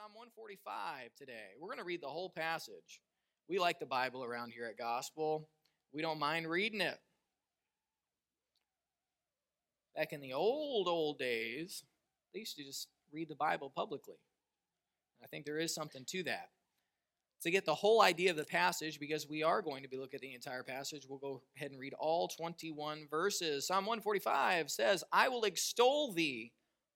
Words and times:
Psalm 0.00 0.12
145 0.14 1.14
today. 1.14 1.52
We're 1.60 1.68
going 1.68 1.78
to 1.78 1.84
read 1.84 2.02
the 2.02 2.08
whole 2.08 2.30
passage. 2.30 3.02
We 3.50 3.58
like 3.58 3.78
the 3.78 3.84
Bible 3.84 4.24
around 4.24 4.50
here 4.50 4.64
at 4.64 4.78
Gospel, 4.78 5.50
we 5.92 6.00
don't 6.00 6.18
mind 6.18 6.48
reading 6.48 6.80
it. 6.80 6.96
Back 9.94 10.14
in 10.14 10.22
the 10.22 10.32
old, 10.32 10.88
old 10.88 11.18
days, 11.18 11.84
they 12.32 12.40
used 12.40 12.56
to 12.56 12.64
just 12.64 12.88
read 13.12 13.28
the 13.28 13.34
Bible 13.34 13.70
publicly. 13.74 14.14
I 15.22 15.26
think 15.26 15.44
there 15.44 15.58
is 15.58 15.74
something 15.74 16.04
to 16.06 16.22
that. 16.22 16.48
To 17.42 17.50
get 17.50 17.66
the 17.66 17.74
whole 17.74 18.00
idea 18.00 18.30
of 18.30 18.38
the 18.38 18.44
passage, 18.44 18.98
because 19.00 19.28
we 19.28 19.42
are 19.42 19.60
going 19.60 19.82
to 19.82 19.88
be 19.88 19.98
looking 19.98 20.16
at 20.16 20.22
the 20.22 20.34
entire 20.34 20.62
passage, 20.62 21.04
we'll 21.06 21.18
go 21.18 21.42
ahead 21.58 21.72
and 21.72 21.80
read 21.80 21.94
all 21.98 22.26
21 22.26 23.06
verses. 23.10 23.66
Psalm 23.66 23.84
145 23.84 24.70
says, 24.70 25.04
I 25.12 25.28
will 25.28 25.44
extol 25.44 26.14
thee, 26.14 26.52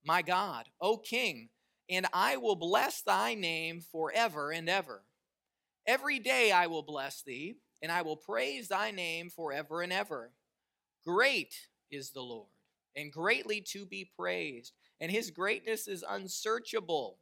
my 0.07 0.23
God, 0.23 0.71
O 0.81 0.97
King 0.97 1.51
and 1.89 2.07
I 2.13 2.37
will 2.37 2.57
bless 2.57 3.03
thy 3.03 3.35
name 3.35 3.81
forever 3.81 4.51
and 4.51 4.69
ever. 4.69 5.03
Every 5.87 6.19
day 6.19 6.51
I 6.51 6.67
will 6.67 6.83
bless 6.83 7.23
thee, 7.23 7.57
and 7.83 7.93
I 7.93 8.03
will 8.03 8.17
praise 8.17 8.69
thy 8.69 8.91
name 8.91 9.29
forever 9.29 9.83
and 9.83 9.93
ever. 9.93 10.31
Great 11.07 11.55
is 11.91 12.11
the 12.11 12.23
Lord, 12.23 12.49
and 12.97 13.13
greatly 13.13 13.61
to 13.73 13.85
be 13.85 14.11
praised, 14.17 14.73
and 15.01 15.11
his 15.13 15.31
greatness 15.31 15.87
is 15.87 16.05
unsearchable. 16.09 17.19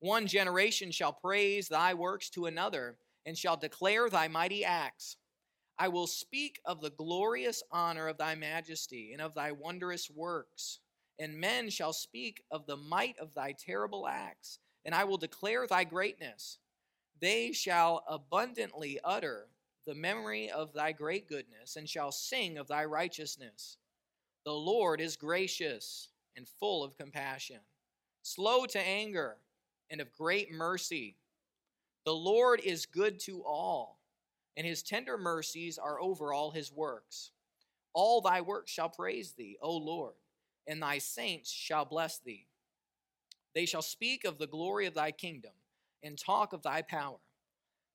One 0.00 0.26
generation 0.26 0.90
shall 0.90 1.12
praise 1.12 1.68
thy 1.68 1.94
works 1.94 2.28
to 2.30 2.46
another, 2.46 2.96
and 3.24 3.38
shall 3.38 3.56
declare 3.56 4.10
thy 4.10 4.26
mighty 4.26 4.64
acts. 4.64 5.16
I 5.78 5.88
will 5.88 6.08
speak 6.08 6.60
of 6.64 6.80
the 6.80 6.90
glorious 6.90 7.62
honor 7.70 8.08
of 8.08 8.18
thy 8.18 8.34
majesty 8.34 9.12
and 9.12 9.22
of 9.22 9.34
thy 9.34 9.52
wondrous 9.52 10.10
works 10.10 10.80
and 11.18 11.38
men 11.38 11.70
shall 11.70 11.92
speak 11.92 12.42
of 12.50 12.66
the 12.66 12.76
might 12.76 13.18
of 13.18 13.34
thy 13.34 13.52
terrible 13.52 14.06
acts, 14.06 14.58
and 14.84 14.94
I 14.94 15.04
will 15.04 15.18
declare 15.18 15.66
thy 15.66 15.84
greatness. 15.84 16.58
They 17.20 17.52
shall 17.52 18.02
abundantly 18.08 18.98
utter 19.04 19.46
the 19.86 19.94
memory 19.94 20.50
of 20.50 20.72
thy 20.72 20.92
great 20.92 21.28
goodness, 21.28 21.76
and 21.76 21.88
shall 21.88 22.12
sing 22.12 22.58
of 22.58 22.68
thy 22.68 22.84
righteousness. 22.84 23.78
The 24.44 24.52
Lord 24.52 25.00
is 25.00 25.16
gracious 25.16 26.08
and 26.36 26.48
full 26.48 26.84
of 26.84 26.96
compassion, 26.96 27.58
slow 28.22 28.64
to 28.66 28.80
anger, 28.80 29.36
and 29.90 30.00
of 30.00 30.12
great 30.12 30.52
mercy. 30.52 31.16
The 32.04 32.14
Lord 32.14 32.60
is 32.64 32.86
good 32.86 33.18
to 33.20 33.42
all, 33.44 34.00
and 34.56 34.66
his 34.66 34.82
tender 34.82 35.18
mercies 35.18 35.78
are 35.78 36.00
over 36.00 36.32
all 36.32 36.50
his 36.50 36.72
works. 36.72 37.32
All 37.92 38.20
thy 38.20 38.40
works 38.40 38.70
shall 38.70 38.88
praise 38.88 39.32
thee, 39.32 39.58
O 39.60 39.76
Lord 39.76 40.14
and 40.66 40.82
thy 40.82 40.98
saints 40.98 41.50
shall 41.50 41.84
bless 41.84 42.18
thee. 42.18 42.46
They 43.54 43.66
shall 43.66 43.82
speak 43.82 44.24
of 44.24 44.38
the 44.38 44.46
glory 44.46 44.86
of 44.86 44.94
thy 44.94 45.10
kingdom 45.10 45.52
and 46.02 46.18
talk 46.18 46.52
of 46.52 46.62
thy 46.62 46.82
power, 46.82 47.18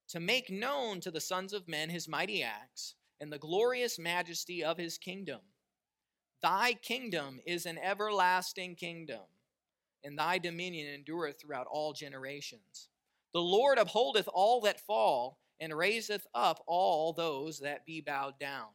to 0.09 0.19
make 0.19 0.49
known 0.49 1.01
to 1.01 1.11
the 1.11 1.19
sons 1.19 1.53
of 1.53 1.67
men 1.67 1.89
his 1.89 2.07
mighty 2.07 2.43
acts 2.43 2.95
and 3.19 3.31
the 3.31 3.39
glorious 3.39 3.99
majesty 3.99 4.63
of 4.63 4.77
his 4.77 4.97
kingdom. 4.97 5.41
Thy 6.41 6.73
kingdom 6.73 7.39
is 7.45 7.65
an 7.65 7.79
everlasting 7.79 8.75
kingdom, 8.75 9.21
and 10.03 10.17
thy 10.17 10.37
dominion 10.37 10.87
endureth 10.93 11.39
throughout 11.39 11.67
all 11.67 11.93
generations. 11.93 12.89
The 13.33 13.41
Lord 13.41 13.77
upholdeth 13.77 14.29
all 14.31 14.61
that 14.61 14.79
fall, 14.79 15.39
and 15.59 15.75
raiseth 15.75 16.27
up 16.35 16.63
all 16.67 17.13
those 17.13 17.59
that 17.59 17.85
be 17.85 17.99
bowed 17.99 18.39
down. 18.39 18.67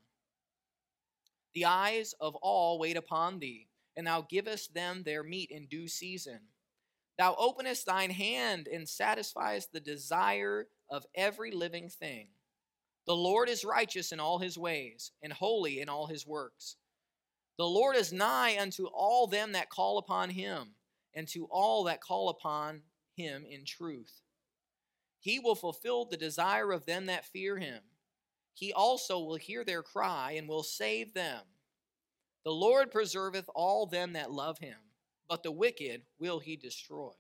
The 1.54 1.66
eyes 1.66 2.14
of 2.20 2.34
all 2.36 2.78
wait 2.78 2.97
upon 2.97 3.38
thee 3.38 3.69
and 3.97 4.06
thou 4.06 4.22
givest 4.22 4.75
them 4.75 5.03
their 5.03 5.22
meat 5.22 5.50
in 5.50 5.66
due 5.66 5.88
season. 5.88 6.41
Thou 7.19 7.34
openest 7.38 7.86
thine 7.86 8.10
hand 8.10 8.69
and 8.69 8.88
satisfiest 8.88 9.72
the 9.72 9.80
desire 9.80 10.69
of 10.91 11.06
every 11.14 11.50
living 11.50 11.88
thing. 11.88 12.28
The 13.06 13.16
Lord 13.16 13.48
is 13.48 13.64
righteous 13.64 14.12
in 14.12 14.20
all 14.20 14.38
his 14.38 14.56
ways, 14.56 15.12
and 15.22 15.32
holy 15.32 15.81
in 15.81 15.88
all 15.88 16.06
his 16.06 16.26
works. 16.26 16.76
The 17.58 17.66
Lord 17.66 17.97
is 17.97 18.12
nigh 18.12 18.58
unto 18.58 18.86
all 18.86 19.26
them 19.26 19.52
that 19.52 19.70
call 19.70 19.98
upon 19.98 20.31
him, 20.31 20.75
and 21.14 21.28
to 21.28 21.47
all 21.50 21.84
that 21.84 22.00
call 22.00 22.28
upon 22.28 22.82
him 23.16 23.44
in 23.48 23.64
truth. 23.64 24.20
He 25.20 25.38
will 25.38 25.54
fulfill 25.54 26.04
the 26.04 26.16
desire 26.16 26.72
of 26.72 26.86
them 26.86 27.06
that 27.06 27.26
fear 27.26 27.58
him. 27.58 27.82
He 28.54 28.72
also 28.72 29.19
will 29.19 29.36
hear 29.36 29.64
their 29.64 29.82
cry 29.82 30.32
and 30.32 30.48
will 30.48 30.62
save 30.62 31.14
them. 31.14 31.42
The 32.44 32.53
Lord 32.53 32.91
preserveth 32.91 33.48
all 33.54 33.86
them 33.86 34.14
that 34.14 34.32
love 34.32 34.58
him, 34.58 34.78
but 35.28 35.42
the 35.42 35.53
wicked 35.53 36.03
will 36.19 36.41
he 36.41 36.56
destroy. 36.56 37.12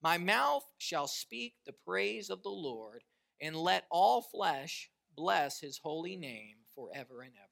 My 0.00 0.16
mouth 0.16 0.64
shall 0.78 1.08
speak 1.08 1.54
the 1.66 1.72
praise 1.72 2.30
of 2.30 2.42
the 2.42 2.50
Lord, 2.50 3.02
and 3.40 3.56
let 3.56 3.86
all 3.90 4.22
flesh 4.22 4.90
bless 5.16 5.60
his 5.60 5.78
holy 5.78 6.16
name 6.16 6.56
forever 6.74 7.22
and 7.22 7.32
ever. 7.34 7.48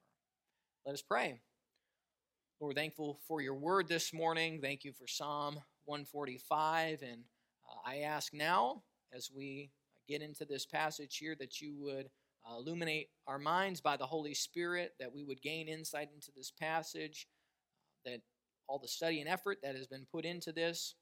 Let 0.85 0.95
us 0.95 1.03
pray. 1.03 1.41
Lord, 2.61 2.77
thankful 2.77 3.19
for 3.27 3.41
your 3.41 3.57
word 3.57 3.89
this 3.89 4.15
morning. 4.15 4.61
Thank 4.63 4.85
you 4.85 4.93
for 4.93 5.09
Psalm 5.09 5.57
145. 5.87 7.03
And 7.03 7.25
uh, 7.69 7.81
I 7.85 7.99
ask 7.99 8.33
now, 8.33 8.85
as 9.13 9.31
we 9.35 9.73
get 10.09 10.23
into 10.23 10.45
this 10.45 10.65
passage 10.65 11.19
here, 11.19 11.37
that 11.41 11.61
you 11.61 11.75
would 11.81 12.09
uh, 12.49 12.57
illuminate 12.57 13.09
our 13.27 13.39
minds 13.39 13.81
by 13.81 13.97
the 13.97 14.07
Holy 14.07 14.35
Spirit, 14.35 14.95
that 15.01 15.13
we 15.13 15.25
would 15.25 15.43
gain 15.43 15.69
insight 15.69 16.09
into 16.15 16.31
this 16.37 16.51
passage, 16.51 17.27
that 18.05 18.21
all 18.69 18.79
the 18.79 18.89
study 18.89 19.21
and 19.21 19.29
effort 19.29 19.59
that 19.63 19.77
has 19.77 19.87
been 19.87 20.07
put 20.11 20.25
into 20.25 20.53
this, 20.53 20.95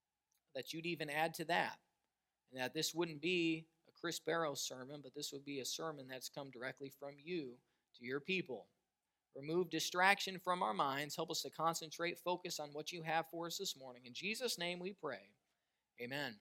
uh, 0.00 0.14
that 0.54 0.72
you'd 0.72 0.86
even 0.86 1.10
add 1.10 1.34
to 1.34 1.44
that, 1.44 1.76
and 2.52 2.60
that 2.60 2.74
this 2.74 2.94
wouldn't 2.94 3.20
be 3.20 3.66
a 3.88 4.00
Chris 4.00 4.18
Barrows 4.18 4.66
sermon, 4.66 5.00
but 5.02 5.14
this 5.14 5.32
would 5.32 5.44
be 5.44 5.60
a 5.60 5.64
sermon 5.64 6.06
that's 6.08 6.28
come 6.28 6.50
directly 6.50 6.92
from 6.98 7.14
you 7.22 7.52
to 7.98 8.04
your 8.04 8.20
people. 8.20 8.66
Remove 9.34 9.68
distraction 9.68 10.38
from 10.42 10.62
our 10.62 10.72
minds. 10.72 11.14
Help 11.14 11.30
us 11.30 11.42
to 11.42 11.50
concentrate, 11.50 12.18
focus 12.18 12.58
on 12.58 12.70
what 12.72 12.90
you 12.90 13.02
have 13.02 13.26
for 13.30 13.46
us 13.46 13.58
this 13.58 13.76
morning. 13.76 14.02
In 14.06 14.14
Jesus' 14.14 14.58
name 14.58 14.78
we 14.78 14.94
pray. 14.94 15.28
Amen. 16.00 16.36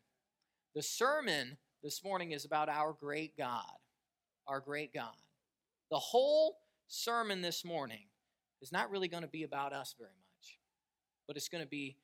The 0.74 0.82
sermon 0.82 1.58
this 1.84 2.04
morning 2.04 2.32
is 2.32 2.46
about 2.46 2.70
our 2.70 2.94
great 2.94 3.38
God 3.38 3.66
our 4.48 4.60
great 4.60 4.94
God. 4.94 5.16
The 5.92 6.00
whole 6.00 6.58
sermon 6.88 7.42
this 7.42 7.66
morning 7.66 8.08
is 8.62 8.72
not 8.72 8.90
really 8.90 9.08
going 9.08 9.24
to 9.24 9.30
be 9.30 9.44
about 9.44 9.74
us 9.74 9.96
very 9.98 10.10
much, 10.10 10.60
but 11.28 11.38
it's 11.38 11.50
going 11.50 11.64
to 11.64 11.70
be 11.70 11.98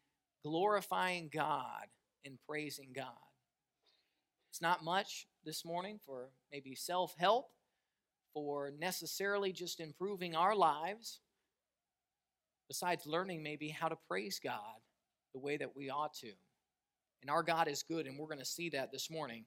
glorifying 0.43 1.29
God 1.33 1.87
and 2.25 2.37
praising 2.47 2.89
God. 2.95 3.05
It's 4.51 4.61
not 4.61 4.83
much 4.83 5.27
this 5.45 5.63
morning 5.63 5.99
for 6.05 6.29
maybe 6.51 6.75
self 6.75 7.15
help, 7.17 7.49
for 8.33 8.71
necessarily 8.77 9.51
just 9.53 9.79
improving 9.79 10.35
our 10.35 10.55
lives, 10.55 11.19
besides 12.67 13.05
learning 13.05 13.43
maybe 13.43 13.69
how 13.69 13.87
to 13.87 13.97
praise 14.07 14.39
God 14.43 14.81
the 15.33 15.39
way 15.39 15.57
that 15.57 15.75
we 15.75 15.89
ought 15.89 16.13
to. 16.15 16.31
And 17.21 17.29
our 17.29 17.43
God 17.43 17.67
is 17.67 17.83
good, 17.83 18.07
and 18.07 18.17
we're 18.17 18.27
going 18.27 18.39
to 18.39 18.45
see 18.45 18.69
that 18.69 18.91
this 18.91 19.09
morning. 19.09 19.45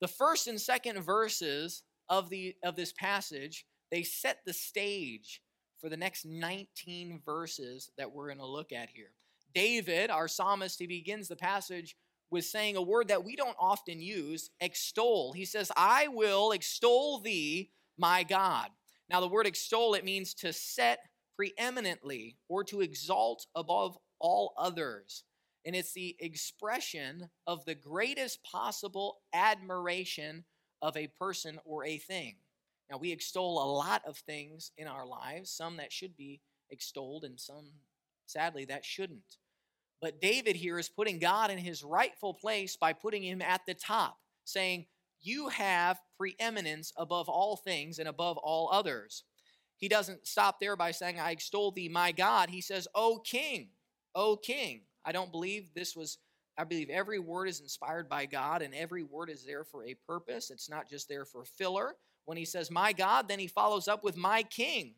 The 0.00 0.08
first 0.08 0.46
and 0.46 0.60
second 0.60 1.02
verses 1.02 1.82
of, 2.08 2.30
the, 2.30 2.54
of 2.62 2.76
this 2.76 2.92
passage, 2.92 3.66
they 3.90 4.02
set 4.02 4.38
the 4.46 4.52
stage 4.52 5.42
for 5.80 5.88
the 5.88 5.96
next 5.96 6.24
19 6.24 7.20
verses 7.24 7.90
that 7.98 8.12
we're 8.12 8.26
going 8.26 8.38
to 8.38 8.46
look 8.46 8.72
at 8.72 8.90
here. 8.90 9.12
David, 9.54 10.10
our 10.10 10.28
psalmist, 10.28 10.78
he 10.78 10.86
begins 10.86 11.28
the 11.28 11.36
passage 11.36 11.96
with 12.30 12.44
saying 12.44 12.76
a 12.76 12.82
word 12.82 13.08
that 13.08 13.24
we 13.24 13.36
don't 13.36 13.56
often 13.58 14.00
use 14.00 14.50
extol. 14.60 15.32
He 15.32 15.44
says, 15.44 15.72
I 15.76 16.08
will 16.08 16.52
extol 16.52 17.20
thee, 17.20 17.70
my 17.96 18.22
God. 18.22 18.68
Now, 19.08 19.20
the 19.20 19.28
word 19.28 19.46
extol, 19.46 19.94
it 19.94 20.04
means 20.04 20.34
to 20.34 20.52
set 20.52 20.98
preeminently 21.36 22.36
or 22.48 22.64
to 22.64 22.82
exalt 22.82 23.46
above 23.54 23.96
all 24.20 24.52
others 24.58 25.24
and 25.64 25.74
it's 25.74 25.92
the 25.92 26.16
expression 26.18 27.28
of 27.46 27.64
the 27.64 27.74
greatest 27.74 28.42
possible 28.42 29.18
admiration 29.32 30.44
of 30.80 30.96
a 30.96 31.08
person 31.18 31.58
or 31.64 31.84
a 31.84 31.98
thing. 31.98 32.36
Now, 32.90 32.96
we 32.98 33.12
extol 33.12 33.62
a 33.62 33.70
lot 33.70 34.02
of 34.06 34.16
things 34.18 34.72
in 34.78 34.86
our 34.86 35.06
lives, 35.06 35.50
some 35.50 35.76
that 35.76 35.92
should 35.92 36.16
be 36.16 36.40
extolled, 36.70 37.24
and 37.24 37.38
some, 37.38 37.66
sadly, 38.26 38.64
that 38.66 38.84
shouldn't. 38.84 39.36
But 40.00 40.20
David 40.20 40.56
here 40.56 40.78
is 40.78 40.88
putting 40.88 41.18
God 41.18 41.50
in 41.50 41.58
his 41.58 41.82
rightful 41.82 42.32
place 42.32 42.76
by 42.76 42.92
putting 42.92 43.22
him 43.22 43.42
at 43.42 43.62
the 43.66 43.74
top, 43.74 44.16
saying, 44.44 44.86
You 45.20 45.48
have 45.48 46.00
preeminence 46.16 46.92
above 46.96 47.28
all 47.28 47.56
things 47.56 47.98
and 47.98 48.08
above 48.08 48.38
all 48.38 48.70
others. 48.72 49.24
He 49.76 49.88
doesn't 49.88 50.26
stop 50.26 50.58
there 50.60 50.76
by 50.76 50.92
saying, 50.92 51.20
I 51.20 51.32
extol 51.32 51.72
thee, 51.72 51.88
my 51.88 52.12
God. 52.12 52.50
He 52.50 52.60
says, 52.60 52.88
O 52.94 53.18
king, 53.18 53.68
O 54.14 54.36
king. 54.36 54.82
I 55.08 55.12
don't 55.12 55.32
believe 55.32 55.72
this 55.74 55.96
was, 55.96 56.18
I 56.58 56.64
believe 56.64 56.90
every 56.90 57.18
word 57.18 57.46
is 57.46 57.60
inspired 57.60 58.10
by 58.10 58.26
God 58.26 58.60
and 58.60 58.74
every 58.74 59.02
word 59.02 59.30
is 59.30 59.42
there 59.42 59.64
for 59.64 59.82
a 59.82 59.94
purpose. 60.06 60.50
It's 60.50 60.68
not 60.68 60.86
just 60.86 61.08
there 61.08 61.24
for 61.24 61.46
filler. 61.46 61.94
When 62.26 62.36
he 62.36 62.44
says, 62.44 62.70
my 62.70 62.92
God, 62.92 63.26
then 63.26 63.38
he 63.38 63.46
follows 63.46 63.88
up 63.88 64.04
with 64.04 64.18
my 64.18 64.42
king. 64.42 64.96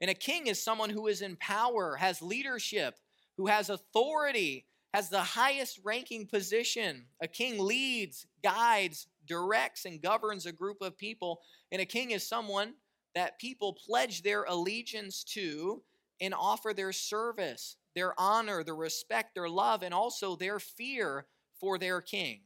And 0.00 0.10
a 0.10 0.14
king 0.14 0.48
is 0.48 0.60
someone 0.60 0.90
who 0.90 1.06
is 1.06 1.22
in 1.22 1.36
power, 1.36 1.94
has 1.94 2.20
leadership, 2.20 2.96
who 3.36 3.46
has 3.46 3.70
authority, 3.70 4.66
has 4.92 5.10
the 5.10 5.20
highest 5.20 5.78
ranking 5.84 6.26
position. 6.26 7.04
A 7.20 7.28
king 7.28 7.60
leads, 7.60 8.26
guides, 8.42 9.06
directs, 9.28 9.84
and 9.84 10.02
governs 10.02 10.44
a 10.44 10.50
group 10.50 10.82
of 10.82 10.98
people. 10.98 11.38
And 11.70 11.80
a 11.80 11.86
king 11.86 12.10
is 12.10 12.26
someone 12.26 12.74
that 13.14 13.38
people 13.38 13.74
pledge 13.74 14.24
their 14.24 14.42
allegiance 14.42 15.22
to 15.34 15.84
and 16.20 16.34
offer 16.34 16.74
their 16.74 16.90
service, 16.90 17.76
their 17.94 18.18
honor, 18.18 18.64
their 18.64 18.76
respect, 18.76 19.34
their 19.34 19.48
love, 19.48 19.82
and 19.82 19.92
also 19.92 20.36
their 20.36 20.58
fear 20.58 21.26
for 21.60 21.78
their 21.78 22.00
king. 22.00 22.40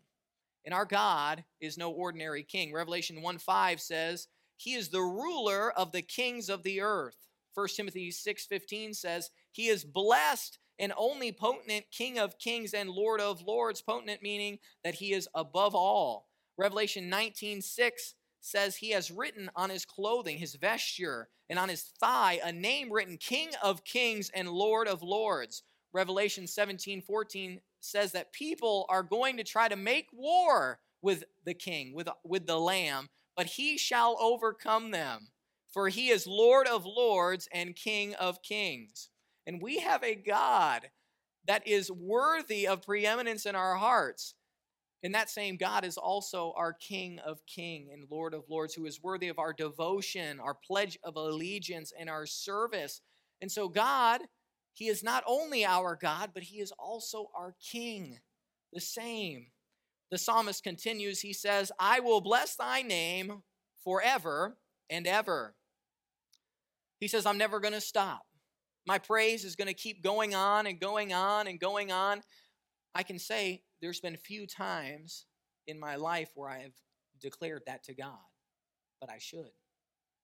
And 0.64 0.74
our 0.74 0.84
God 0.84 1.44
is 1.60 1.78
no 1.78 1.90
ordinary 1.90 2.42
king. 2.42 2.72
Revelation 2.72 3.22
1 3.22 3.38
5 3.38 3.80
says, 3.80 4.28
He 4.56 4.74
is 4.74 4.88
the 4.88 5.02
ruler 5.02 5.70
of 5.72 5.92
the 5.92 6.02
kings 6.02 6.48
of 6.48 6.62
the 6.62 6.80
earth. 6.80 7.26
1 7.56 7.68
Timothy 7.74 8.10
6:15 8.10 8.94
says, 8.94 9.30
"He 9.50 9.68
is 9.68 9.84
blessed 9.84 10.58
and 10.78 10.92
only 10.94 11.32
potent 11.32 11.90
King 11.90 12.18
of 12.18 12.38
kings 12.38 12.74
and 12.74 12.90
Lord 12.90 13.18
of 13.18 13.40
lords." 13.40 13.80
Potent 13.80 14.22
meaning 14.22 14.58
that 14.84 14.96
he 14.96 15.14
is 15.14 15.26
above 15.34 15.74
all. 15.74 16.28
Revelation 16.58 17.08
19:6 17.08 18.14
says 18.40 18.76
he 18.76 18.90
has 18.90 19.10
written 19.10 19.50
on 19.56 19.70
his 19.70 19.84
clothing, 19.84 20.38
his 20.38 20.54
vesture, 20.54 21.28
and 21.48 21.58
on 21.58 21.68
his 21.68 21.82
thigh 22.00 22.40
a 22.44 22.52
name 22.52 22.92
written 22.92 23.16
King 23.16 23.50
of 23.62 23.84
Kings 23.84 24.30
and 24.34 24.48
Lord 24.48 24.88
of 24.88 25.02
Lords. 25.02 25.62
Revelation 25.92 26.46
17 26.46 27.02
14 27.02 27.60
says 27.80 28.12
that 28.12 28.32
people 28.32 28.86
are 28.88 29.02
going 29.02 29.36
to 29.36 29.44
try 29.44 29.68
to 29.68 29.76
make 29.76 30.08
war 30.12 30.78
with 31.02 31.24
the 31.44 31.54
king, 31.54 31.94
with, 31.94 32.08
with 32.24 32.46
the 32.46 32.58
lamb, 32.58 33.08
but 33.36 33.46
he 33.46 33.78
shall 33.78 34.16
overcome 34.20 34.90
them, 34.90 35.28
for 35.72 35.88
he 35.88 36.08
is 36.08 36.26
Lord 36.26 36.66
of 36.66 36.84
lords 36.84 37.48
and 37.52 37.76
King 37.76 38.14
of 38.14 38.42
kings. 38.42 39.08
And 39.46 39.62
we 39.62 39.78
have 39.80 40.02
a 40.02 40.14
God 40.14 40.90
that 41.46 41.66
is 41.66 41.90
worthy 41.90 42.66
of 42.66 42.82
preeminence 42.82 43.46
in 43.46 43.54
our 43.54 43.76
hearts. 43.76 44.34
And 45.02 45.14
that 45.14 45.30
same 45.30 45.56
God 45.56 45.84
is 45.84 45.98
also 45.98 46.52
our 46.56 46.72
King 46.72 47.18
of 47.24 47.44
King 47.46 47.90
and 47.92 48.06
Lord 48.10 48.34
of 48.34 48.44
Lords, 48.48 48.74
who 48.74 48.86
is 48.86 49.02
worthy 49.02 49.28
of 49.28 49.38
our 49.38 49.52
devotion, 49.52 50.40
our 50.40 50.54
pledge 50.54 50.98
of 51.04 51.16
allegiance, 51.16 51.92
and 51.98 52.08
our 52.08 52.26
service. 52.26 53.02
And 53.40 53.52
so, 53.52 53.68
God, 53.68 54.22
He 54.72 54.88
is 54.88 55.04
not 55.04 55.22
only 55.26 55.64
our 55.64 55.96
God, 55.96 56.30
but 56.34 56.44
He 56.44 56.58
is 56.58 56.72
also 56.78 57.30
our 57.36 57.54
King, 57.60 58.18
the 58.72 58.80
same. 58.80 59.46
The 60.10 60.18
psalmist 60.18 60.62
continues, 60.62 61.20
he 61.20 61.32
says, 61.32 61.72
I 61.78 62.00
will 62.00 62.20
bless 62.20 62.54
thy 62.54 62.82
name 62.82 63.42
forever 63.82 64.56
and 64.88 65.06
ever. 65.06 65.56
He 67.00 67.08
says, 67.08 67.26
I'm 67.26 67.38
never 67.38 67.60
going 67.60 67.74
to 67.74 67.80
stop. 67.80 68.22
My 68.86 68.98
praise 68.98 69.44
is 69.44 69.56
going 69.56 69.68
to 69.68 69.74
keep 69.74 70.02
going 70.02 70.34
on 70.34 70.66
and 70.66 70.78
going 70.78 71.12
on 71.12 71.48
and 71.48 71.58
going 71.58 71.90
on. 71.90 72.22
I 72.94 73.02
can 73.02 73.18
say 73.18 73.62
there's 73.80 74.00
been 74.00 74.16
few 74.16 74.46
times 74.46 75.26
in 75.66 75.78
my 75.78 75.96
life 75.96 76.30
where 76.34 76.50
I 76.50 76.60
have 76.60 76.72
declared 77.20 77.62
that 77.66 77.84
to 77.84 77.94
God, 77.94 78.18
but 79.00 79.10
I 79.10 79.18
should. 79.18 79.50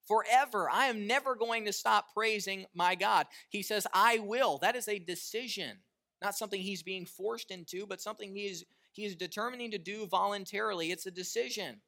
Forever. 0.06 0.68
I 0.70 0.86
am 0.86 1.06
never 1.06 1.34
going 1.34 1.64
to 1.66 1.72
stop 1.72 2.12
praising 2.12 2.66
my 2.74 2.94
God. 2.94 3.26
He 3.50 3.62
says, 3.62 3.86
I 3.92 4.18
will. 4.18 4.58
That 4.58 4.76
is 4.76 4.88
a 4.88 4.98
decision, 4.98 5.78
not 6.20 6.36
something 6.36 6.60
he's 6.60 6.82
being 6.82 7.06
forced 7.06 7.50
into, 7.50 7.86
but 7.86 8.00
something 8.00 8.34
he 8.34 8.46
is, 8.46 8.64
he 8.92 9.04
is 9.04 9.14
determining 9.14 9.70
to 9.70 9.78
do 9.78 10.06
voluntarily. 10.06 10.90
It's 10.90 11.06
a 11.06 11.10
decision. 11.10 11.80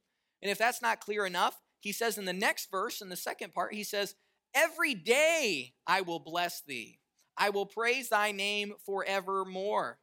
And 0.43 0.51
if 0.51 0.59
that's 0.59 0.83
not 0.83 1.01
clear 1.01 1.27
enough, 1.27 1.61
he 1.81 1.93
says 1.93 2.17
in 2.17 2.25
the 2.25 2.33
next 2.33 2.71
verse, 2.71 3.01
in 3.01 3.09
the 3.09 3.17
second 3.17 3.53
part, 3.53 3.75
he 3.75 3.85
says, 3.85 4.15
Every 4.55 4.95
day 4.95 5.75
I 5.87 6.03
will 6.03 6.21
bless 6.21 6.63
thee. 6.63 7.01
I 7.37 7.51
will 7.51 7.67
praise 7.67 8.09
thy 8.09 8.31
name 8.31 8.75
forevermore. 8.87 9.99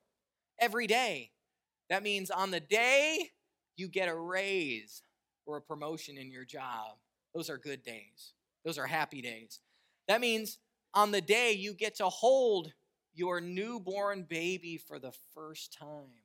Every 0.60 0.86
day. 0.86 1.31
That 1.92 2.04
means 2.04 2.32
on 2.32 2.52
the 2.52 2.62
day 2.62 3.32
you 3.76 3.90
get 3.90 4.08
a 4.08 4.16
raise 4.16 5.04
or 5.46 5.58
a 5.58 5.62
promotion 5.62 6.18
in 6.18 6.32
your 6.32 6.46
job. 6.46 6.96
Those 7.36 7.50
are 7.50 7.58
good 7.58 7.84
days. 7.84 8.32
Those 8.64 8.78
are 8.78 8.88
happy 8.88 9.22
days. 9.22 9.60
That 10.08 10.22
means 10.22 10.58
on 10.94 11.12
the 11.12 11.20
day 11.20 11.52
you 11.52 11.74
get 11.74 11.96
to 11.98 12.06
hold 12.06 12.72
your 13.14 13.42
newborn 13.42 14.24
baby 14.24 14.78
for 14.78 15.00
the 15.00 15.12
first 15.36 15.78
time, 15.78 16.24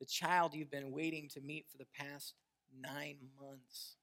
the 0.00 0.06
child 0.06 0.54
you've 0.54 0.70
been 0.70 0.90
waiting 0.90 1.28
to 1.34 1.42
meet 1.42 1.66
for 1.70 1.76
the 1.76 1.86
past 1.94 2.32
nine 2.80 3.18
months. 3.38 3.96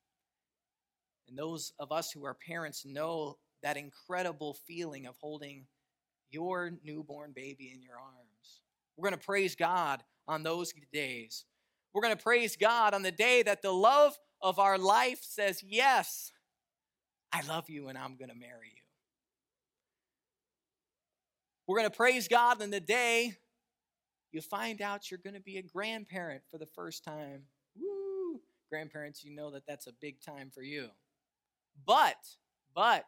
And 1.28 1.36
those 1.36 1.74
of 1.80 1.92
us 1.92 2.12
who 2.12 2.26
are 2.26 2.36
parents 2.36 2.86
know 2.86 3.38
that 3.64 3.76
incredible 3.76 4.54
feeling 4.68 5.08
of 5.08 5.16
holding 5.20 5.66
your 6.30 6.74
newborn 6.84 7.32
baby 7.36 7.72
in 7.74 7.82
your 7.82 7.96
arms. 7.96 8.62
We're 8.96 9.10
going 9.10 9.20
to 9.20 9.26
praise 9.26 9.56
God 9.56 10.04
on 10.30 10.44
those 10.44 10.74
days. 10.94 11.44
We're 11.94 12.02
going 12.02 12.16
to 12.16 12.24
praise 12.24 12.56
God 12.56 12.94
on 12.94 13.02
the 13.02 13.12
day 13.12 13.44
that 13.44 13.62
the 13.62 13.72
love 13.72 14.18
of 14.42 14.60
our 14.60 14.78
life 14.78 15.20
says, 15.22 15.62
Yes, 15.68 16.32
I 17.34 17.42
love 17.42 17.70
you 17.70 17.90
and 17.90 17.98
I'm 17.98 18.16
going 18.16 18.30
to 18.30 18.36
marry 18.36 18.68
you. 18.68 18.82
We're 21.68 21.80
going 21.80 21.90
to 21.90 21.98
praise 21.98 22.28
God 22.28 22.62
on 22.62 22.70
the 22.70 22.80
day 22.80 23.34
you 24.32 24.42
find 24.42 24.82
out 24.82 25.10
you're 25.10 25.20
going 25.24 25.36
to 25.36 25.42
be 25.42 25.58
a 25.58 25.64
grandparent 25.64 26.44
for 26.50 26.58
the 26.58 26.68
first 26.68 27.04
time. 27.04 27.44
Woo! 27.76 28.40
Grandparents, 28.70 29.24
you 29.24 29.36
know 29.36 29.52
that 29.52 29.64
that's 29.68 29.88
a 29.88 29.94
big 30.00 30.22
time 30.22 30.52
for 30.54 30.62
you. 30.62 30.90
But, 31.86 32.18
but, 32.76 33.06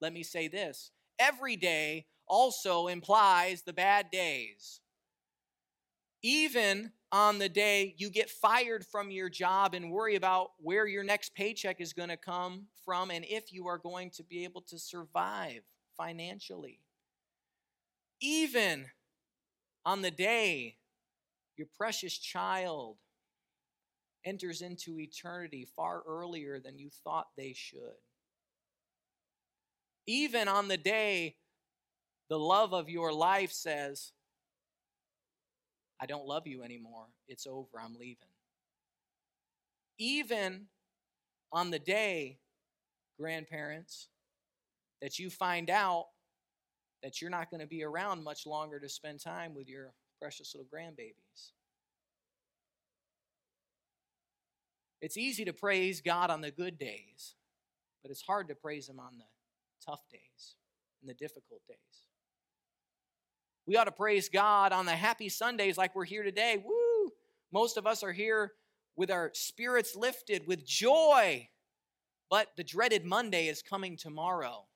let 0.00 0.12
me 0.12 0.22
say 0.22 0.48
this 0.48 0.90
every 1.18 1.56
day 1.56 2.06
also 2.26 2.88
implies 2.88 3.62
the 3.62 3.72
bad 3.72 4.10
days. 4.10 4.80
Even 6.22 6.92
on 7.10 7.38
the 7.38 7.48
day 7.48 7.94
you 7.98 8.10
get 8.10 8.30
fired 8.30 8.86
from 8.86 9.10
your 9.10 9.28
job 9.28 9.74
and 9.74 9.90
worry 9.90 10.14
about 10.14 10.52
where 10.58 10.86
your 10.86 11.04
next 11.04 11.34
paycheck 11.34 11.80
is 11.80 11.92
going 11.92 12.08
to 12.08 12.16
come 12.16 12.66
from 12.84 13.10
and 13.10 13.24
if 13.28 13.52
you 13.52 13.66
are 13.66 13.78
going 13.78 14.10
to 14.10 14.22
be 14.22 14.44
able 14.44 14.62
to 14.62 14.78
survive 14.78 15.62
financially. 15.96 16.80
Even 18.20 18.86
on 19.84 20.00
the 20.00 20.10
day 20.10 20.76
your 21.56 21.66
precious 21.76 22.16
child 22.16 22.96
enters 24.24 24.62
into 24.62 24.98
eternity 24.98 25.66
far 25.76 26.02
earlier 26.06 26.60
than 26.60 26.78
you 26.78 26.88
thought 27.04 27.26
they 27.36 27.52
should. 27.52 28.00
Even 30.06 30.48
on 30.48 30.68
the 30.68 30.76
day 30.76 31.36
the 32.28 32.38
love 32.38 32.72
of 32.72 32.88
your 32.88 33.12
life 33.12 33.52
says, 33.52 34.12
I 36.02 36.06
don't 36.06 36.26
love 36.26 36.48
you 36.48 36.64
anymore. 36.64 37.06
It's 37.28 37.46
over. 37.46 37.78
I'm 37.80 37.94
leaving. 37.94 38.26
Even 39.98 40.66
on 41.52 41.70
the 41.70 41.78
day, 41.78 42.38
grandparents, 43.20 44.08
that 45.00 45.20
you 45.20 45.30
find 45.30 45.70
out 45.70 46.06
that 47.04 47.20
you're 47.20 47.30
not 47.30 47.50
going 47.50 47.60
to 47.60 47.68
be 47.68 47.84
around 47.84 48.24
much 48.24 48.46
longer 48.46 48.80
to 48.80 48.88
spend 48.88 49.20
time 49.20 49.54
with 49.54 49.68
your 49.68 49.92
precious 50.20 50.52
little 50.56 50.66
grandbabies. 50.72 51.52
It's 55.00 55.16
easy 55.16 55.44
to 55.44 55.52
praise 55.52 56.00
God 56.00 56.30
on 56.30 56.40
the 56.40 56.50
good 56.50 56.78
days, 56.78 57.36
but 58.02 58.10
it's 58.10 58.22
hard 58.22 58.48
to 58.48 58.56
praise 58.56 58.88
Him 58.88 58.98
on 58.98 59.18
the 59.18 59.24
tough 59.84 60.02
days 60.10 60.56
and 61.00 61.08
the 61.08 61.14
difficult 61.14 61.60
days. 61.68 61.76
We 63.66 63.76
ought 63.76 63.84
to 63.84 63.92
praise 63.92 64.28
God 64.28 64.72
on 64.72 64.86
the 64.86 64.92
happy 64.92 65.28
Sundays 65.28 65.78
like 65.78 65.94
we're 65.94 66.04
here 66.04 66.22
today. 66.22 66.62
Woo! 66.64 67.12
Most 67.52 67.76
of 67.76 67.86
us 67.86 68.02
are 68.02 68.12
here 68.12 68.52
with 68.96 69.10
our 69.10 69.30
spirits 69.34 69.94
lifted 69.94 70.46
with 70.46 70.66
joy, 70.66 71.48
but 72.28 72.48
the 72.56 72.64
dreaded 72.64 73.04
Monday 73.04 73.46
is 73.46 73.62
coming 73.62 73.96
tomorrow. 73.96 74.66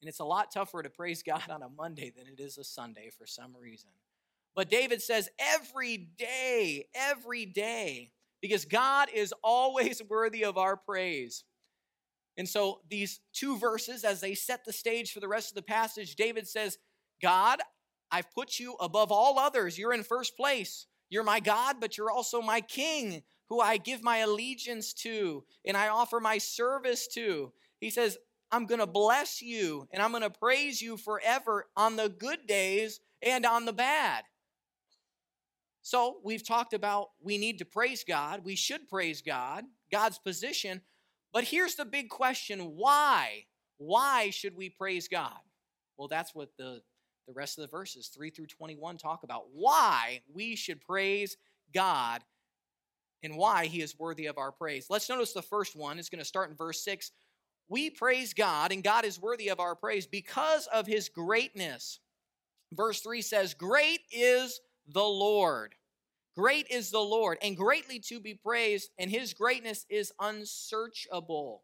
And 0.00 0.08
it's 0.08 0.20
a 0.20 0.24
lot 0.24 0.50
tougher 0.52 0.82
to 0.82 0.90
praise 0.90 1.22
God 1.22 1.50
on 1.50 1.62
a 1.62 1.68
Monday 1.68 2.12
than 2.16 2.26
it 2.26 2.40
is 2.40 2.56
a 2.56 2.64
Sunday 2.64 3.10
for 3.10 3.26
some 3.26 3.54
reason. 3.60 3.90
But 4.54 4.70
David 4.70 5.02
says, 5.02 5.28
every 5.38 5.96
day, 6.18 6.86
every 6.94 7.46
day, 7.46 8.12
because 8.40 8.64
God 8.64 9.08
is 9.14 9.34
always 9.44 10.02
worthy 10.08 10.44
of 10.44 10.56
our 10.56 10.76
praise. 10.76 11.44
And 12.40 12.48
so, 12.48 12.80
these 12.88 13.20
two 13.34 13.58
verses, 13.58 14.02
as 14.02 14.22
they 14.22 14.34
set 14.34 14.64
the 14.64 14.72
stage 14.72 15.12
for 15.12 15.20
the 15.20 15.28
rest 15.28 15.50
of 15.50 15.56
the 15.56 15.62
passage, 15.62 16.16
David 16.16 16.48
says, 16.48 16.78
God, 17.20 17.58
I've 18.10 18.32
put 18.32 18.58
you 18.58 18.76
above 18.80 19.12
all 19.12 19.38
others. 19.38 19.76
You're 19.76 19.92
in 19.92 20.02
first 20.02 20.38
place. 20.38 20.86
You're 21.10 21.22
my 21.22 21.40
God, 21.40 21.76
but 21.80 21.98
you're 21.98 22.10
also 22.10 22.40
my 22.40 22.62
King, 22.62 23.24
who 23.50 23.60
I 23.60 23.76
give 23.76 24.02
my 24.02 24.20
allegiance 24.20 24.94
to 24.94 25.44
and 25.66 25.76
I 25.76 25.88
offer 25.88 26.18
my 26.18 26.38
service 26.38 27.06
to. 27.08 27.52
He 27.78 27.90
says, 27.90 28.16
I'm 28.50 28.64
going 28.64 28.80
to 28.80 28.86
bless 28.86 29.42
you 29.42 29.86
and 29.92 30.02
I'm 30.02 30.10
going 30.10 30.22
to 30.22 30.30
praise 30.30 30.80
you 30.80 30.96
forever 30.96 31.66
on 31.76 31.96
the 31.96 32.08
good 32.08 32.46
days 32.46 33.00
and 33.20 33.44
on 33.44 33.66
the 33.66 33.74
bad. 33.74 34.24
So, 35.82 36.20
we've 36.24 36.46
talked 36.46 36.72
about 36.72 37.08
we 37.22 37.36
need 37.36 37.58
to 37.58 37.66
praise 37.66 38.02
God. 38.02 38.46
We 38.46 38.56
should 38.56 38.88
praise 38.88 39.20
God, 39.20 39.64
God's 39.92 40.18
position. 40.18 40.80
But 41.32 41.44
here's 41.44 41.76
the 41.76 41.84
big 41.84 42.08
question 42.08 42.76
why? 42.76 43.44
Why 43.78 44.30
should 44.30 44.56
we 44.56 44.68
praise 44.68 45.08
God? 45.08 45.38
Well, 45.96 46.08
that's 46.08 46.34
what 46.34 46.50
the, 46.58 46.82
the 47.26 47.32
rest 47.32 47.58
of 47.58 47.62
the 47.62 47.76
verses, 47.76 48.08
3 48.08 48.30
through 48.30 48.46
21, 48.46 48.98
talk 48.98 49.22
about 49.22 49.44
why 49.52 50.22
we 50.32 50.56
should 50.56 50.80
praise 50.80 51.36
God 51.72 52.22
and 53.22 53.36
why 53.36 53.66
he 53.66 53.80
is 53.82 53.98
worthy 53.98 54.26
of 54.26 54.38
our 54.38 54.52
praise. 54.52 54.86
Let's 54.90 55.08
notice 55.08 55.32
the 55.32 55.42
first 55.42 55.76
one 55.76 55.98
is 55.98 56.08
going 56.08 56.20
to 56.20 56.24
start 56.24 56.50
in 56.50 56.56
verse 56.56 56.82
6. 56.84 57.12
We 57.68 57.90
praise 57.90 58.34
God, 58.34 58.72
and 58.72 58.82
God 58.82 59.04
is 59.04 59.20
worthy 59.20 59.48
of 59.48 59.60
our 59.60 59.74
praise 59.74 60.06
because 60.06 60.66
of 60.72 60.86
his 60.86 61.08
greatness. 61.08 62.00
Verse 62.72 63.00
3 63.00 63.22
says, 63.22 63.54
Great 63.54 64.00
is 64.10 64.60
the 64.88 65.04
Lord. 65.04 65.74
Great 66.36 66.66
is 66.70 66.90
the 66.90 67.00
Lord, 67.00 67.38
and 67.42 67.56
greatly 67.56 67.98
to 68.00 68.20
be 68.20 68.34
praised, 68.34 68.90
and 68.98 69.10
his 69.10 69.34
greatness 69.34 69.84
is 69.88 70.12
unsearchable. 70.20 71.62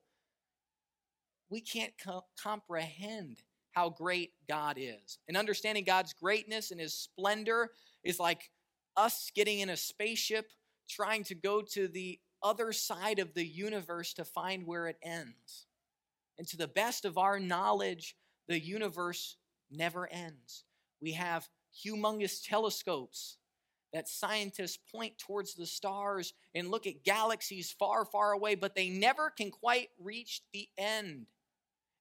We 1.48 1.60
can't 1.60 1.92
co- 2.04 2.24
comprehend 2.42 3.42
how 3.72 3.90
great 3.90 4.32
God 4.48 4.76
is. 4.78 5.18
And 5.28 5.36
understanding 5.36 5.84
God's 5.84 6.12
greatness 6.14 6.70
and 6.70 6.80
his 6.80 6.94
splendor 6.94 7.70
is 8.02 8.18
like 8.18 8.50
us 8.96 9.30
getting 9.34 9.60
in 9.60 9.68
a 9.68 9.76
spaceship 9.76 10.50
trying 10.88 11.24
to 11.24 11.34
go 11.34 11.60
to 11.60 11.86
the 11.86 12.18
other 12.42 12.72
side 12.72 13.18
of 13.18 13.34
the 13.34 13.44
universe 13.46 14.14
to 14.14 14.24
find 14.24 14.66
where 14.66 14.86
it 14.88 14.96
ends. 15.02 15.66
And 16.38 16.46
to 16.48 16.56
the 16.56 16.68
best 16.68 17.04
of 17.04 17.18
our 17.18 17.38
knowledge, 17.38 18.16
the 18.48 18.58
universe 18.58 19.36
never 19.70 20.10
ends. 20.10 20.64
We 21.00 21.12
have 21.12 21.48
humongous 21.84 22.46
telescopes 22.46 23.36
that 23.96 24.08
scientists 24.08 24.78
point 24.92 25.16
towards 25.16 25.54
the 25.54 25.64
stars 25.64 26.34
and 26.54 26.70
look 26.70 26.86
at 26.86 27.02
galaxies 27.02 27.74
far, 27.78 28.04
far 28.04 28.32
away, 28.32 28.54
but 28.54 28.74
they 28.74 28.90
never 28.90 29.30
can 29.30 29.50
quite 29.50 29.88
reach 29.98 30.42
the 30.52 30.68
end. 30.76 31.24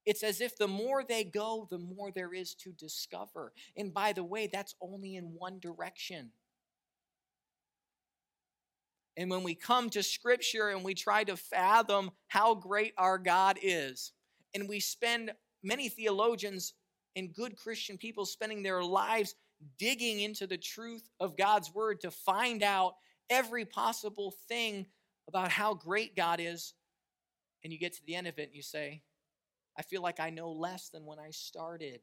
It's 0.05 0.21
as 0.21 0.41
if 0.41 0.57
the 0.57 0.67
more 0.67 1.05
they 1.07 1.23
go, 1.23 1.65
the 1.71 1.77
more 1.77 2.11
there 2.11 2.33
is 2.33 2.53
to 2.55 2.73
discover. 2.73 3.53
And 3.77 3.93
by 3.93 4.11
the 4.11 4.25
way, 4.25 4.47
that's 4.51 4.75
only 4.81 5.15
in 5.15 5.35
one 5.37 5.59
direction. 5.59 6.31
And 9.15 9.31
when 9.31 9.43
we 9.43 9.55
come 9.55 9.89
to 9.91 10.03
Scripture 10.03 10.71
and 10.71 10.83
we 10.83 10.95
try 10.95 11.23
to 11.23 11.37
fathom 11.37 12.11
how 12.27 12.55
great 12.55 12.93
our 12.97 13.17
God 13.17 13.57
is, 13.61 14.11
and 14.53 14.67
we 14.67 14.81
spend 14.81 15.31
many 15.63 15.87
theologians 15.87 16.73
and 17.15 17.33
good 17.33 17.55
Christian 17.55 17.97
people 17.97 18.25
spending 18.25 18.63
their 18.63 18.83
lives 18.83 19.33
digging 19.77 20.21
into 20.21 20.47
the 20.47 20.57
truth 20.57 21.09
of 21.19 21.37
God's 21.37 21.73
Word 21.73 22.01
to 22.01 22.11
find 22.11 22.63
out 22.63 22.95
every 23.29 23.65
possible 23.65 24.33
thing 24.47 24.85
about 25.27 25.51
how 25.51 25.73
great 25.73 26.15
God 26.15 26.39
is, 26.39 26.73
and 27.63 27.73
you 27.73 27.79
get 27.79 27.93
to 27.93 28.05
the 28.05 28.15
end 28.15 28.27
of 28.27 28.37
it 28.37 28.47
and 28.47 28.55
you 28.55 28.61
say, 28.61 29.01
I 29.77 29.81
feel 29.81 30.01
like 30.01 30.19
I 30.19 30.29
know 30.29 30.51
less 30.51 30.89
than 30.89 31.05
when 31.05 31.19
I 31.19 31.31
started. 31.31 32.01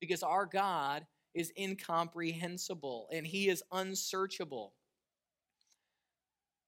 Because 0.00 0.22
our 0.22 0.46
God 0.46 1.06
is 1.34 1.52
incomprehensible 1.58 3.08
and 3.12 3.26
He 3.26 3.48
is 3.48 3.62
unsearchable. 3.72 4.74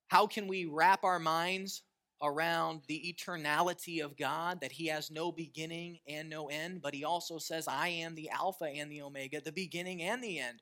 How 0.09 0.27
can 0.27 0.49
we 0.49 0.65
wrap 0.65 1.05
our 1.05 1.19
minds 1.19 1.83
around 2.23 2.83
the 2.87 3.15
eternality 3.15 4.05
of 4.05 4.17
God, 4.17 4.61
that 4.61 4.73
He 4.73 4.87
has 4.87 5.11
no 5.11 5.33
beginning 5.33 6.01
and 6.07 6.29
no 6.29 6.49
end, 6.49 6.83
but 6.83 6.95
He 6.95 7.05
also 7.05 7.39
says, 7.39 7.67
I 7.69 7.89
am 7.89 8.15
the 8.15 8.31
Alpha 8.31 8.67
and 8.67 8.91
the 8.91 9.03
Omega, 9.03 9.41
the 9.41 9.53
beginning 9.53 10.03
and 10.03 10.23
the 10.23 10.39
end? 10.39 10.61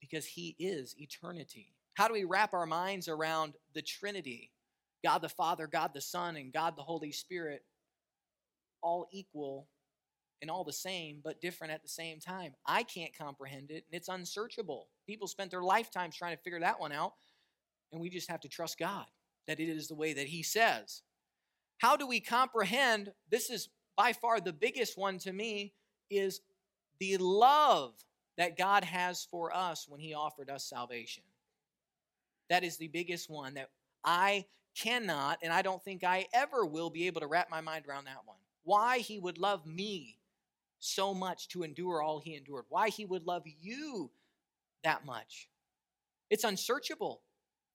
Because 0.00 0.26
He 0.26 0.56
is 0.58 0.94
eternity. 0.98 1.74
How 1.94 2.08
do 2.08 2.14
we 2.14 2.24
wrap 2.24 2.54
our 2.54 2.66
minds 2.66 3.08
around 3.08 3.54
the 3.74 3.82
Trinity? 3.82 4.50
God 5.04 5.18
the 5.18 5.28
Father, 5.28 5.66
God 5.66 5.90
the 5.94 6.00
Son, 6.00 6.36
and 6.36 6.52
God 6.52 6.76
the 6.76 6.82
Holy 6.82 7.12
Spirit, 7.12 7.64
all 8.82 9.08
equal 9.12 9.68
and 10.40 10.50
all 10.50 10.64
the 10.64 10.72
same, 10.72 11.20
but 11.22 11.40
different 11.40 11.72
at 11.72 11.82
the 11.82 11.88
same 11.88 12.18
time. 12.18 12.54
I 12.66 12.82
can't 12.82 13.16
comprehend 13.16 13.70
it, 13.70 13.84
and 13.86 13.94
it's 14.00 14.08
unsearchable. 14.08 14.88
People 15.06 15.28
spent 15.28 15.50
their 15.50 15.62
lifetimes 15.62 16.16
trying 16.16 16.36
to 16.36 16.42
figure 16.42 16.60
that 16.60 16.80
one 16.80 16.92
out, 16.92 17.12
and 17.92 18.00
we 18.00 18.10
just 18.10 18.30
have 18.30 18.40
to 18.40 18.48
trust 18.48 18.78
God 18.78 19.06
that 19.46 19.60
it 19.60 19.68
is 19.68 19.88
the 19.88 19.94
way 19.94 20.12
that 20.12 20.26
He 20.26 20.42
says. 20.42 21.02
How 21.78 21.96
do 21.96 22.06
we 22.06 22.20
comprehend? 22.20 23.12
This 23.30 23.50
is 23.50 23.68
by 23.96 24.12
far 24.12 24.40
the 24.40 24.52
biggest 24.52 24.96
one 24.96 25.18
to 25.18 25.32
me 25.32 25.74
is 26.10 26.40
the 26.98 27.16
love 27.18 27.94
that 28.38 28.56
God 28.56 28.84
has 28.84 29.26
for 29.30 29.54
us 29.54 29.86
when 29.88 30.00
He 30.00 30.14
offered 30.14 30.50
us 30.50 30.64
salvation. 30.64 31.22
That 32.48 32.64
is 32.64 32.76
the 32.76 32.88
biggest 32.88 33.30
one 33.30 33.54
that 33.54 33.70
I 34.04 34.46
cannot, 34.76 35.38
and 35.42 35.52
I 35.52 35.62
don't 35.62 35.82
think 35.82 36.04
I 36.04 36.26
ever 36.32 36.64
will 36.64 36.90
be 36.90 37.06
able 37.06 37.20
to 37.20 37.26
wrap 37.26 37.50
my 37.50 37.60
mind 37.60 37.84
around 37.86 38.04
that 38.06 38.24
one. 38.24 38.38
Why 38.64 38.98
He 38.98 39.18
would 39.18 39.38
love 39.38 39.66
me 39.66 40.18
so 40.82 41.14
much 41.14 41.48
to 41.48 41.62
endure 41.62 42.02
all 42.02 42.18
he 42.18 42.34
endured, 42.34 42.64
why 42.68 42.88
he 42.88 43.04
would 43.04 43.24
love 43.24 43.44
you 43.60 44.10
that 44.82 45.04
much. 45.06 45.48
It's 46.28 46.44
unsearchable, 46.44 47.22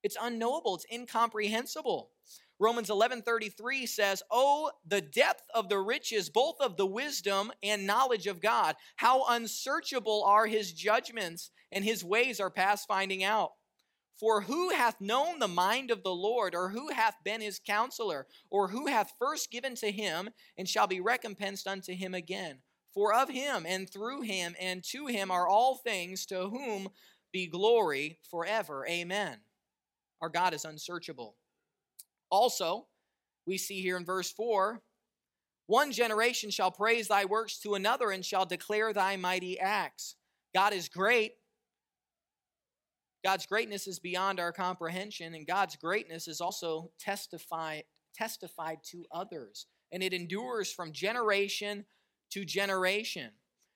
it's 0.08 0.18
unknowable, 0.22 0.76
it's 0.76 0.86
incomprehensible. 0.90 2.12
Romans 2.60 2.90
11:33 2.90 3.86
says, 3.86 4.24
"Oh, 4.32 4.72
the 4.86 5.02
depth 5.02 5.44
of 5.54 5.68
the 5.68 5.80
riches 5.80 6.30
both 6.30 6.62
of 6.62 6.78
the 6.78 6.86
wisdom 6.86 7.52
and 7.62 7.86
knowledge 7.86 8.26
of 8.26 8.40
God. 8.40 8.78
How 8.96 9.26
unsearchable 9.26 10.24
are 10.24 10.48
his 10.48 10.72
judgments 10.72 11.52
and 11.74 11.84
his 11.84 12.06
ways 12.06 12.40
are 12.40 12.50
past 12.50 12.88
finding 12.88 13.22
out." 13.22 13.56
For 14.16 14.44
who 14.44 14.70
hath 14.70 15.02
known 15.02 15.40
the 15.40 15.50
mind 15.50 15.92
of 15.92 16.04
the 16.04 16.16
Lord, 16.16 16.56
or 16.56 16.70
who 16.70 16.88
hath 16.88 17.22
been 17.22 17.42
his 17.42 17.60
counselor, 17.60 18.28
or 18.50 18.70
who 18.70 18.88
hath 18.88 19.14
first 19.20 19.52
given 19.52 19.76
to 19.76 19.92
him 19.92 20.30
and 20.58 20.70
shall 20.70 20.88
be 20.88 21.02
recompensed 21.02 21.68
unto 21.68 21.94
him 21.94 22.16
again? 22.16 22.64
For 22.94 23.14
of 23.14 23.28
him 23.28 23.66
and 23.66 23.90
through 23.90 24.22
him 24.22 24.56
and 24.58 24.86
to 24.86 25.08
him 25.08 25.32
are 25.32 25.50
all 25.50 25.76
things, 25.76 26.26
to 26.28 26.48
whom 26.48 26.94
be 27.32 27.46
glory 27.46 28.20
forever. 28.24 28.88
Amen. 28.88 29.42
Our 30.22 30.30
God 30.30 30.54
is 30.54 30.66
unsearchable. 30.66 31.36
Also, 32.30 32.88
we 33.46 33.58
see 33.58 33.82
here 33.82 33.98
in 33.98 34.06
verse 34.06 34.32
4 34.32 34.82
one 35.68 35.92
generation 35.92 36.50
shall 36.50 36.72
praise 36.72 37.10
thy 37.10 37.26
works 37.26 37.60
to 37.60 37.76
another 37.76 38.12
and 38.12 38.24
shall 38.26 38.46
declare 38.46 38.94
thy 38.94 39.18
mighty 39.18 39.60
acts. 39.60 40.16
God 40.56 40.74
is 40.74 40.88
great. 40.88 41.34
God's 43.24 43.46
greatness 43.46 43.86
is 43.86 44.00
beyond 44.00 44.40
our 44.40 44.54
comprehension, 44.54 45.36
and 45.36 45.46
God's 45.46 45.76
greatness 45.76 46.30
is 46.30 46.40
also 46.40 46.92
testified, 46.98 47.84
testified 48.16 48.78
to 48.92 49.06
others. 49.12 49.66
And 49.92 50.02
it 50.02 50.14
endures 50.14 50.72
from 50.72 50.94
generation 50.94 51.86
to 52.32 52.46
generation. 52.46 53.32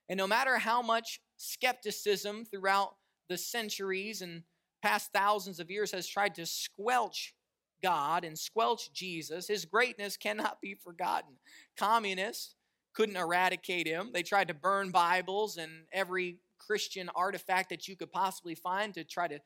And 0.07 0.17
no 0.17 0.27
matter 0.27 0.57
how 0.57 0.81
much 0.81 1.19
skepticism 1.35 2.45
throughout 2.45 2.95
the 3.27 3.37
centuries 3.37 4.21
and 4.21 4.43
past 4.81 5.11
thousands 5.13 5.59
of 5.59 5.69
years 5.69 5.91
has 5.91 6.07
tried 6.07 6.35
to 6.35 6.45
squelch 6.45 7.33
God 7.81 8.23
and 8.23 8.37
squelch 8.37 8.91
Jesus, 8.93 9.47
his 9.47 9.65
greatness 9.65 10.17
cannot 10.17 10.61
be 10.61 10.75
forgotten. 10.75 11.37
Communists 11.77 12.55
couldn't 12.93 13.15
eradicate 13.15 13.87
him. 13.87 14.11
They 14.13 14.23
tried 14.23 14.49
to 14.49 14.53
burn 14.53 14.91
Bibles 14.91 15.57
and 15.57 15.71
every 15.91 16.37
Christian 16.59 17.09
artifact 17.15 17.69
that 17.69 17.87
you 17.87 17.95
could 17.95 18.11
possibly 18.11 18.55
find 18.55 18.93
to 18.93 19.03
try 19.03 19.27
to 19.27 19.39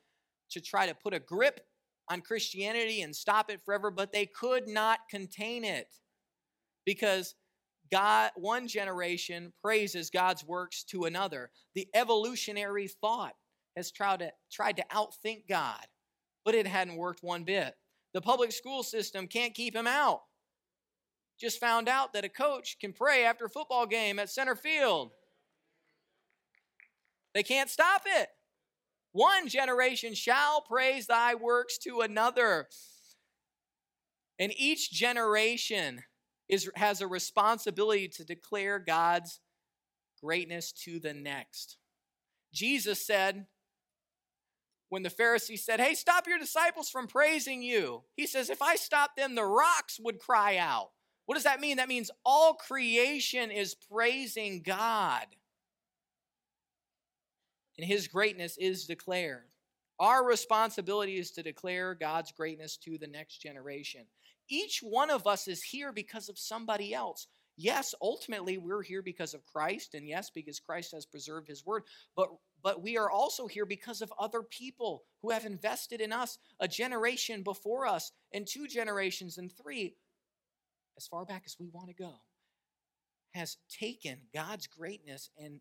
to 0.50 0.60
try 0.60 0.86
to 0.86 0.94
put 0.94 1.12
a 1.12 1.18
grip 1.18 1.60
on 2.08 2.20
Christianity 2.20 3.02
and 3.02 3.14
stop 3.14 3.50
it 3.50 3.60
forever, 3.64 3.90
but 3.90 4.12
they 4.12 4.26
could 4.26 4.68
not 4.68 5.00
contain 5.10 5.64
it 5.64 5.88
because 6.84 7.34
God, 7.90 8.30
one 8.36 8.68
generation 8.68 9.52
praises 9.60 10.10
God's 10.10 10.44
works 10.44 10.84
to 10.84 11.04
another. 11.04 11.50
The 11.74 11.88
evolutionary 11.94 12.86
thought 12.88 13.34
has 13.76 13.90
tried 13.90 14.20
to, 14.20 14.32
tried 14.50 14.76
to 14.78 14.84
outthink 14.92 15.48
God, 15.48 15.84
but 16.44 16.54
it 16.54 16.66
hadn't 16.66 16.96
worked 16.96 17.22
one 17.22 17.44
bit. 17.44 17.74
The 18.14 18.20
public 18.20 18.52
school 18.52 18.82
system 18.82 19.26
can't 19.26 19.54
keep 19.54 19.76
him 19.76 19.86
out. 19.86 20.22
Just 21.38 21.60
found 21.60 21.88
out 21.88 22.14
that 22.14 22.24
a 22.24 22.30
coach 22.30 22.78
can 22.80 22.94
pray 22.94 23.24
after 23.24 23.44
a 23.44 23.50
football 23.50 23.86
game 23.86 24.18
at 24.18 24.30
center 24.30 24.56
field. 24.56 25.10
They 27.34 27.42
can't 27.42 27.68
stop 27.68 28.02
it. 28.06 28.28
One 29.12 29.48
generation 29.48 30.14
shall 30.14 30.62
praise 30.62 31.06
thy 31.06 31.34
works 31.34 31.76
to 31.78 32.00
another. 32.00 32.68
And 34.38 34.52
each 34.56 34.90
generation 34.90 36.02
is, 36.48 36.70
has 36.76 37.00
a 37.00 37.06
responsibility 37.06 38.08
to 38.08 38.24
declare 38.24 38.78
God's 38.78 39.40
greatness 40.22 40.72
to 40.84 40.98
the 40.98 41.12
next. 41.12 41.76
Jesus 42.52 43.06
said, 43.06 43.46
when 44.88 45.02
the 45.02 45.10
Pharisees 45.10 45.64
said, 45.64 45.80
Hey, 45.80 45.94
stop 45.94 46.26
your 46.26 46.38
disciples 46.38 46.88
from 46.88 47.06
praising 47.06 47.62
you, 47.62 48.02
he 48.16 48.26
says, 48.26 48.50
If 48.50 48.62
I 48.62 48.76
stop 48.76 49.16
them, 49.16 49.34
the 49.34 49.44
rocks 49.44 49.98
would 50.00 50.18
cry 50.18 50.56
out. 50.56 50.90
What 51.26 51.34
does 51.34 51.44
that 51.44 51.60
mean? 51.60 51.78
That 51.78 51.88
means 51.88 52.10
all 52.24 52.54
creation 52.54 53.50
is 53.50 53.74
praising 53.74 54.62
God. 54.62 55.26
And 57.78 57.86
his 57.86 58.08
greatness 58.08 58.56
is 58.56 58.86
declared. 58.86 59.42
Our 59.98 60.24
responsibility 60.24 61.16
is 61.16 61.32
to 61.32 61.42
declare 61.42 61.94
God's 61.94 62.32
greatness 62.32 62.76
to 62.78 62.96
the 62.98 63.06
next 63.06 63.38
generation. 63.38 64.02
Each 64.48 64.80
one 64.80 65.10
of 65.10 65.26
us 65.26 65.48
is 65.48 65.62
here 65.62 65.92
because 65.92 66.28
of 66.28 66.38
somebody 66.38 66.94
else. 66.94 67.26
Yes, 67.56 67.94
ultimately 68.02 68.58
we're 68.58 68.82
here 68.82 69.02
because 69.02 69.32
of 69.32 69.46
Christ, 69.46 69.94
and 69.94 70.06
yes, 70.06 70.30
because 70.30 70.60
Christ 70.60 70.92
has 70.92 71.06
preserved 71.06 71.48
his 71.48 71.64
word, 71.64 71.84
but 72.14 72.28
but 72.66 72.82
we 72.82 72.98
are 72.98 73.08
also 73.08 73.46
here 73.46 73.64
because 73.64 74.02
of 74.02 74.12
other 74.18 74.42
people 74.42 75.04
who 75.22 75.30
have 75.30 75.44
invested 75.44 76.00
in 76.00 76.12
us 76.12 76.36
a 76.58 76.66
generation 76.66 77.44
before 77.44 77.86
us, 77.86 78.10
and 78.32 78.44
two 78.44 78.66
generations, 78.66 79.38
and 79.38 79.52
three, 79.52 79.94
as 80.96 81.06
far 81.06 81.24
back 81.24 81.44
as 81.46 81.54
we 81.60 81.68
want 81.68 81.86
to 81.86 81.94
go, 81.94 82.14
has 83.34 83.58
taken 83.70 84.18
God's 84.34 84.66
greatness 84.66 85.30
and 85.38 85.60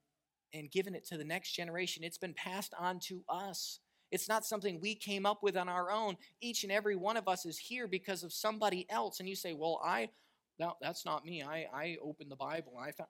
and 0.52 0.72
given 0.72 0.96
it 0.96 1.06
to 1.06 1.18
the 1.18 1.24
next 1.24 1.52
generation. 1.52 2.04
It's 2.04 2.18
been 2.18 2.34
passed 2.34 2.74
on 2.80 2.98
to 3.02 3.24
us. 3.30 3.82
It's 4.10 4.28
not 4.28 4.44
something 4.44 4.82
we 4.82 4.96
came 4.96 5.28
up 5.28 5.44
with 5.44 5.56
on 5.56 5.70
our 5.70 5.92
own. 5.92 6.18
Each 6.42 6.64
and 6.64 6.72
every 6.72 6.96
one 6.96 7.18
of 7.18 7.28
us 7.28 7.46
is 7.46 7.60
here 7.60 7.88
because 7.88 8.24
of 8.24 8.34
somebody 8.34 8.88
else. 8.90 9.20
And 9.20 9.30
you 9.30 9.36
say, 9.36 9.54
Well, 9.54 9.80
I, 9.86 10.10
no, 10.58 10.74
that's 10.82 11.06
not 11.06 11.24
me. 11.24 11.44
I, 11.44 11.68
I 11.72 11.98
opened 12.04 12.32
the 12.32 12.36
Bible 12.36 12.74
I 12.82 12.94
found. 12.94 13.10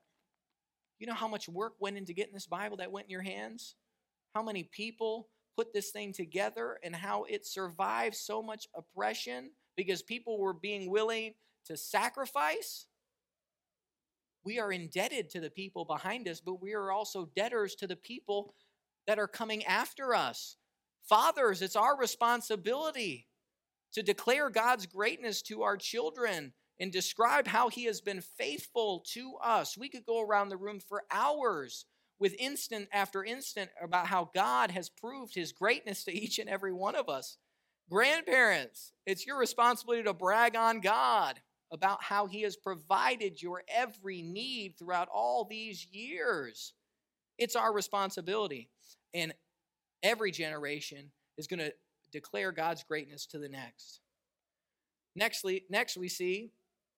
You 1.00 1.08
know 1.08 1.14
how 1.14 1.30
much 1.30 1.48
work 1.48 1.75
went 1.80 1.96
into 1.96 2.12
getting 2.12 2.34
this 2.34 2.48
Bible 2.48 2.75
that 2.78 2.92
went 2.92 3.06
in 3.06 3.12
your 3.12 3.22
hands? 3.22 3.75
How 4.36 4.44
many 4.44 4.63
people 4.63 5.30
put 5.56 5.74
this 5.74 5.92
thing 5.92 6.12
together 6.12 6.77
and 6.84 6.94
how 6.94 7.24
it 7.24 7.48
survived 7.48 8.15
so 8.15 8.44
much 8.44 8.68
oppression 8.75 9.51
because 9.77 10.04
people 10.04 10.38
were 10.38 10.54
being 10.54 10.92
willing 10.92 11.36
to 11.68 11.77
sacrifice? 11.77 12.86
We 14.44 14.60
are 14.60 14.74
indebted 14.74 15.30
to 15.32 15.39
the 15.39 15.50
people 15.50 15.86
behind 15.86 16.27
us, 16.27 16.42
but 16.42 16.62
we 16.62 16.74
are 16.74 16.92
also 16.92 17.30
debtors 17.34 17.75
to 17.75 17.88
the 17.88 17.96
people 17.96 18.54
that 19.08 19.20
are 19.20 19.27
coming 19.27 19.63
after 19.63 20.13
us. 20.13 20.58
Fathers, 21.08 21.62
it's 21.62 21.77
our 21.77 21.98
responsibility 21.98 23.27
to 23.94 24.04
declare 24.04 24.50
God's 24.50 24.86
greatness 24.86 25.42
to 25.44 25.63
our 25.63 25.77
children 25.77 26.51
and 26.77 26.92
describe 26.92 27.48
how 27.48 27.70
He 27.70 27.86
has 27.86 28.01
been 28.01 28.20
faithful 28.20 29.06
to 29.13 29.36
us. 29.42 29.77
We 29.77 29.88
could 29.88 30.06
go 30.06 30.22
around 30.22 30.50
the 30.50 30.58
room 30.58 30.82
for 30.82 31.04
hours 31.10 31.86
with 32.19 32.36
instant 32.39 32.88
after 32.93 33.24
instant 33.24 33.69
about 33.81 34.07
how 34.07 34.29
God 34.34 34.72
has 34.72 34.89
proved 34.89 35.36
His 35.36 35.51
greatness 35.51 36.03
to 36.05 36.13
each 36.13 36.39
and 36.39 36.50
every 36.50 36.74
one 36.74 36.95
of 36.95 37.10
us. 37.10 37.38
Grandparents, 37.89 38.93
it's 39.05 39.27
your 39.27 39.38
responsibility 39.38 40.03
to 40.03 40.13
brag 40.13 40.55
on 40.55 40.79
God 40.79 41.39
about 41.72 42.03
how 42.03 42.25
He 42.25 42.41
has 42.41 42.55
provided 42.55 43.41
your 43.41 43.63
every 43.67 44.22
need 44.22 44.75
throughout 44.77 45.10
all 45.13 45.45
these 45.45 45.86
years. 45.91 46.74
It's 47.38 47.55
our 47.55 47.74
responsibility. 47.74 48.69
And 49.13 49.34
every 50.01 50.31
generation 50.31 51.12
is 51.38 51.48
going 51.48 51.60
to 51.60 51.74
declare 52.12 52.51
God's 52.51 52.84
greatness 52.84 53.25
to 53.27 53.39
the 53.39 53.50
next. 53.50 54.00
Nextly, 55.19 55.63
next, 55.69 55.98
we 55.98 56.10
see 56.10 56.51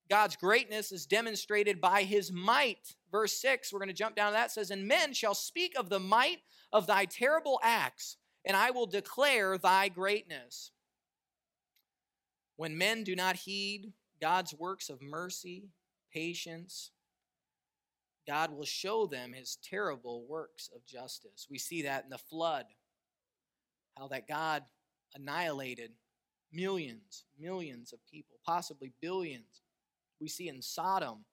God's 0.10 0.36
greatness 0.36 0.92
is 0.92 1.06
demonstrated 1.06 1.82
by 1.82 2.04
his 2.04 2.32
might. 2.32 2.96
Verse 3.12 3.34
6, 3.34 3.72
we're 3.72 3.80
going 3.80 3.90
to 3.90 3.94
jump 3.94 4.16
down 4.16 4.32
to 4.32 4.34
that, 4.34 4.52
says, 4.52 4.72
And 4.72 4.88
men 4.88 5.14
shall 5.14 5.34
speak 5.34 5.78
of 5.78 5.90
the 5.90 6.00
might 6.00 6.40
of 6.72 6.88
thy 6.88 7.06
terrible 7.06 7.60
acts, 7.64 8.18
and 8.46 8.56
I 8.56 8.72
will 8.72 8.86
declare 8.86 9.58
thy 9.58 9.90
greatness. 9.90 10.72
When 12.56 12.78
men 12.78 13.04
do 13.04 13.16
not 13.16 13.36
heed 13.36 13.94
God's 14.20 14.54
works 14.54 14.90
of 14.90 15.02
mercy, 15.02 15.70
patience, 16.14 16.92
God 18.28 18.52
will 18.52 18.66
show 18.66 19.06
them 19.06 19.34
his 19.34 19.58
terrible 19.64 20.26
works 20.28 20.70
of 20.76 20.86
justice. 20.86 21.48
We 21.50 21.60
see 21.60 21.84
that 21.84 22.04
in 22.04 22.10
the 22.10 22.18
flood 22.18 22.66
how 23.98 24.08
that 24.10 24.28
God 24.28 24.64
annihilated 25.16 25.92
millions, 26.52 27.26
millions 27.40 27.94
of 27.94 28.00
people, 28.06 28.38
possibly 28.46 28.92
billions. 29.02 29.62
We 30.20 30.28
see 30.28 30.48
in 30.48 30.62
Sodom 30.62 31.26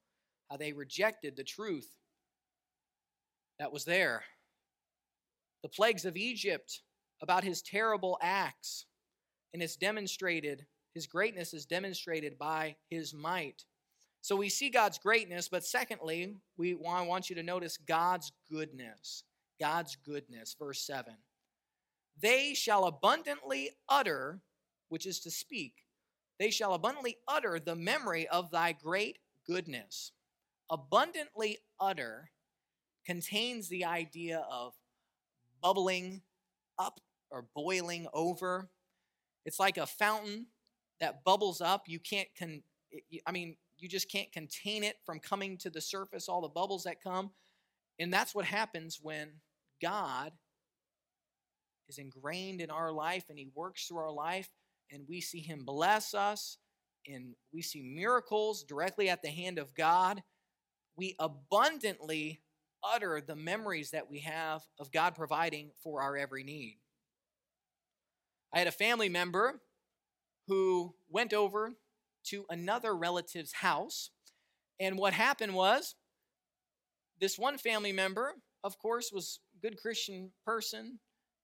how 0.51 0.57
they 0.57 0.73
rejected 0.73 1.37
the 1.37 1.45
truth 1.45 1.89
that 3.59 3.73
was 3.73 3.85
there. 3.85 4.25
The 5.63 5.69
plagues 5.69 6.05
of 6.05 6.17
Egypt 6.17 6.83
about 7.23 7.45
his 7.45 7.63
terrible 7.63 8.19
acts, 8.21 8.87
and 9.53 9.63
it's 9.63 9.77
demonstrated, 9.77 10.67
his 10.95 11.07
greatness 11.07 11.55
is 11.55 11.65
demonstrated 11.65 12.39
by 12.39 12.77
his 12.91 13.15
might. 13.15 13.65
So 14.21 14.37
we 14.37 14.49
see 14.49 14.71
God's 14.71 14.99
greatness, 14.99 15.49
but 15.49 15.65
secondly, 15.65 16.37
we 16.57 16.77
I 16.87 17.03
want 17.03 17.31
you 17.31 17.37
to 17.37 17.43
notice 17.43 17.77
God's 17.77 18.33
goodness. 18.51 19.25
God's 19.61 19.97
goodness, 20.05 20.55
verse 20.59 20.81
7 20.87 21.15
they 22.21 22.55
shall 22.55 22.85
abundantly 22.85 23.71
utter, 23.89 24.41
which 24.89 25.07
is 25.07 25.21
to 25.21 25.31
speak, 25.31 25.84
they 26.39 26.51
shall 26.51 26.75
abundantly 26.75 27.17
utter 27.29 27.61
the 27.61 27.77
memory 27.77 28.27
of 28.29 28.51
thy 28.51 28.73
great 28.73 29.19
goodness. 29.47 30.13
Abundantly 30.71 31.59
utter 31.81 32.31
contains 33.05 33.69
the 33.69 33.85
idea 33.85 34.45
of 34.51 34.75
bubbling 35.63 36.23
up 36.79 37.01
or 37.31 37.47
boiling 37.55 38.07
over. 38.13 38.69
It's 39.45 39.61
like 39.61 39.77
a 39.77 39.87
fountain 39.87 40.47
that 41.01 41.25
bubbles 41.25 41.61
up. 41.61 41.85
You 41.87 41.99
can't, 41.99 42.29
con- 42.39 42.63
I 43.27 43.33
mean, 43.33 43.57
you 43.79 43.89
just 43.89 44.11
can't 44.11 44.33
contain 44.33 44.85
it 44.85 44.97
from 45.05 45.19
coming 45.21 45.59
to 45.59 45.71
the 45.71 45.81
surface, 45.81 46.29
all 46.29 46.41
the 46.41 46.49
bubbles 46.49 46.85
that 46.85 47.03
come. 47.03 47.31
And 47.99 48.13
that's 48.13 48.35
what 48.35 48.45
happens 48.45 48.99
when 49.03 49.29
God 49.83 50.33
is 51.89 51.99
ingrained 51.99 52.61
in 52.61 52.71
our 52.71 52.91
life 52.91 53.25
and 53.29 53.39
He 53.39 53.49
works 53.55 53.87
through 53.87 53.99
our 53.99 54.11
life, 54.13 54.49
and 54.91 55.05
we 55.09 55.21
see 55.21 55.41
Him 55.41 55.65
bless 55.65 56.15
us, 56.15 56.59
and 57.07 57.35
we 57.53 57.63
see 57.63 57.83
miracles 57.83 58.65
directly 58.65 59.09
at 59.09 59.23
the 59.23 59.29
hand 59.29 59.59
of 59.59 59.75
God. 59.75 60.23
We 60.97 61.17
abundantly 61.19 62.41
utter 62.83 63.21
the 63.21 63.37
memories 63.37 63.91
that 63.91 64.11
we 64.11 64.21
have 64.21 64.63
of 64.79 64.93
God 64.93 65.15
providing 65.15 65.71
for 65.83 66.03
our 66.03 66.17
every 66.17 66.45
need. 66.45 66.79
I 68.53 68.59
had 68.59 68.69
a 68.69 68.73
family 68.73 69.09
member 69.09 69.61
who 70.47 70.95
went 71.09 71.33
over 71.33 71.73
to 72.27 72.45
another 72.49 72.95
relative's 72.95 73.53
house, 73.53 74.11
and 74.79 74.99
what 74.99 75.13
happened 75.13 75.55
was 75.55 75.95
this 77.21 77.39
one 77.39 77.59
family 77.59 77.93
member, 77.93 78.35
of 78.63 78.79
course, 78.79 79.11
was 79.13 79.41
a 79.57 79.61
good 79.67 79.81
Christian 79.81 80.31
person, 80.45 80.99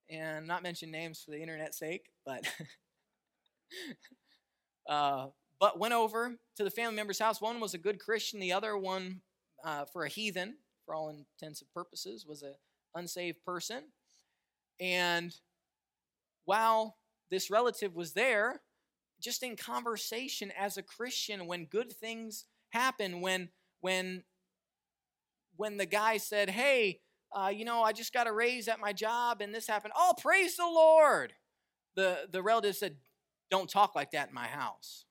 and 0.09 0.47
not 0.47 0.63
mention 0.63 0.91
names 0.91 1.21
for 1.23 1.31
the 1.31 1.41
internet's 1.41 1.79
sake, 1.79 2.09
but 2.25 2.43
uh, 4.89 5.27
but 5.59 5.79
went 5.79 5.93
over 5.93 6.35
to 6.57 6.63
the 6.63 6.71
family 6.71 6.95
member's 6.95 7.19
house. 7.19 7.41
One 7.41 7.59
was 7.59 7.73
a 7.73 7.79
good 7.79 7.99
Christian, 7.99 8.39
the 8.39 8.53
other 8.53 8.77
one, 8.77 9.21
uh, 9.63 9.85
for 9.85 10.03
a 10.03 10.09
heathen, 10.09 10.55
for 10.85 10.95
all 10.95 11.09
intents 11.09 11.61
and 11.61 11.69
purposes, 11.73 12.25
was 12.25 12.41
an 12.41 12.55
unsaved 12.95 13.43
person. 13.45 13.83
And 14.79 15.33
while 16.45 16.97
this 17.29 17.51
relative 17.51 17.95
was 17.95 18.13
there, 18.13 18.61
just 19.21 19.43
in 19.43 19.55
conversation 19.55 20.51
as 20.57 20.77
a 20.77 20.83
Christian, 20.83 21.45
when 21.45 21.65
good 21.65 21.93
things 21.93 22.45
happen, 22.69 23.21
when 23.21 23.49
when 23.81 24.23
when 25.55 25.77
the 25.77 25.85
guy 25.85 26.17
said, 26.17 26.49
"Hey," 26.49 27.01
uh, 27.33 27.51
you 27.53 27.65
know, 27.65 27.81
I 27.81 27.93
just 27.93 28.13
got 28.13 28.27
a 28.27 28.31
raise 28.31 28.67
at 28.67 28.79
my 28.79 28.93
job 28.93 29.41
and 29.41 29.53
this 29.53 29.67
happened. 29.67 29.93
Oh, 29.95 30.13
praise 30.19 30.57
the 30.57 30.65
Lord. 30.65 31.33
The, 31.95 32.27
the 32.29 32.41
relative 32.41 32.75
said, 32.75 32.97
Don't 33.51 33.69
talk 33.69 33.95
like 33.95 34.11
that 34.11 34.29
in 34.29 34.33
my 34.33 34.47
house. 34.47 35.05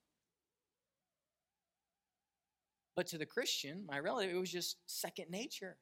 But 2.96 3.06
to 3.08 3.18
the 3.18 3.26
Christian, 3.26 3.84
my 3.86 3.98
relative, 3.98 4.34
it 4.34 4.38
was 4.38 4.50
just 4.50 4.78
second 4.86 5.26
nature. 5.30 5.76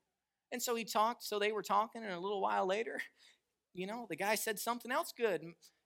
And 0.53 0.61
so 0.61 0.75
he 0.75 0.85
talked, 0.85 1.25
so 1.25 1.39
they 1.39 1.53
were 1.53 1.63
talking, 1.63 2.03
and 2.03 2.13
a 2.13 2.19
little 2.21 2.43
while 2.43 2.67
later, 2.67 3.01
you 3.75 3.87
know, 3.87 4.07
the 4.11 4.17
guy 4.17 4.35
said 4.35 4.59
something 4.59 4.91
else 4.91 5.13
good. 5.17 5.43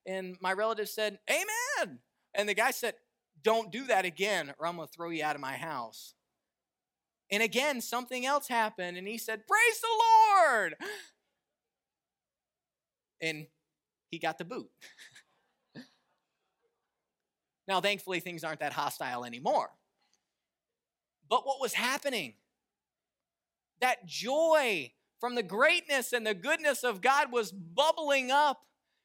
And 0.07 0.37
my 0.41 0.53
relative 0.53 0.89
said, 0.89 1.19
Amen. 1.31 1.99
And 2.35 2.49
the 2.49 2.55
guy 2.55 2.71
said, 2.71 2.95
Don't 3.43 3.71
do 3.71 3.85
that 3.87 4.05
again, 4.05 4.53
or 4.59 4.67
I'm 4.67 4.77
going 4.77 4.89
to 4.89 4.93
throw 4.93 5.11
you 5.11 5.23
out 5.25 5.37
of 5.37 5.43
my 5.43 5.55
house. 5.57 6.15
And 7.31 7.43
again, 7.43 7.81
something 7.81 8.27
else 8.27 8.49
happened, 8.49 8.97
and 8.97 9.07
he 9.07 9.19
said, 9.19 9.47
Praise 9.47 9.81
the 9.81 10.05
Lord! 10.41 10.75
And 13.25 13.47
he 14.11 14.19
got 14.19 14.37
the 14.37 14.45
boot. 14.45 14.69
now, 17.69 17.81
thankfully, 17.81 18.21
things 18.21 18.45
aren't 18.45 18.61
that 18.61 18.73
hostile 18.73 19.25
anymore. 19.25 19.71
But 21.29 21.47
what 21.47 21.61
was 21.61 21.75
happening? 21.75 22.35
That 23.81 24.07
joy 24.07 24.93
from 25.21 25.35
the 25.35 25.43
greatness 25.43 26.13
and 26.13 26.27
the 26.27 26.35
goodness 26.35 26.83
of 26.83 27.01
God 27.01 27.33
was 27.33 27.53
bubbling 27.53 28.31
up 28.31 28.63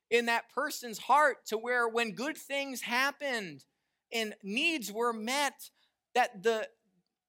in 0.09 0.25
that 0.25 0.49
person's 0.53 0.97
heart 0.97 1.45
to 1.47 1.57
where 1.57 1.87
when 1.87 2.13
good 2.13 2.37
things 2.37 2.81
happened 2.81 3.63
and 4.11 4.33
needs 4.41 4.91
were 4.91 5.13
met, 5.13 5.69
that 6.15 6.43
the 6.43 6.67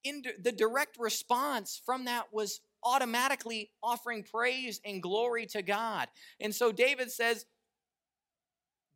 in 0.05 0.23
the 0.43 0.53
direct 0.53 0.97
response 0.99 1.81
from 1.85 2.05
that 2.05 2.33
was 2.33 2.61
automatically 2.85 3.71
offering 3.83 4.23
praise 4.23 4.81
and 4.85 5.03
glory 5.03 5.45
to 5.45 5.61
God. 5.61 6.09
And 6.41 6.55
so 6.55 6.71
David 6.71 7.11
says, 7.11 7.45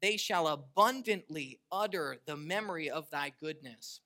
They 0.02 0.16
shall 0.16 0.48
abundantly 0.48 1.60
utter 1.70 2.18
the 2.26 2.36
memory 2.36 2.90
of 2.90 3.08
thy 3.10 3.32
goodness. 3.40 4.00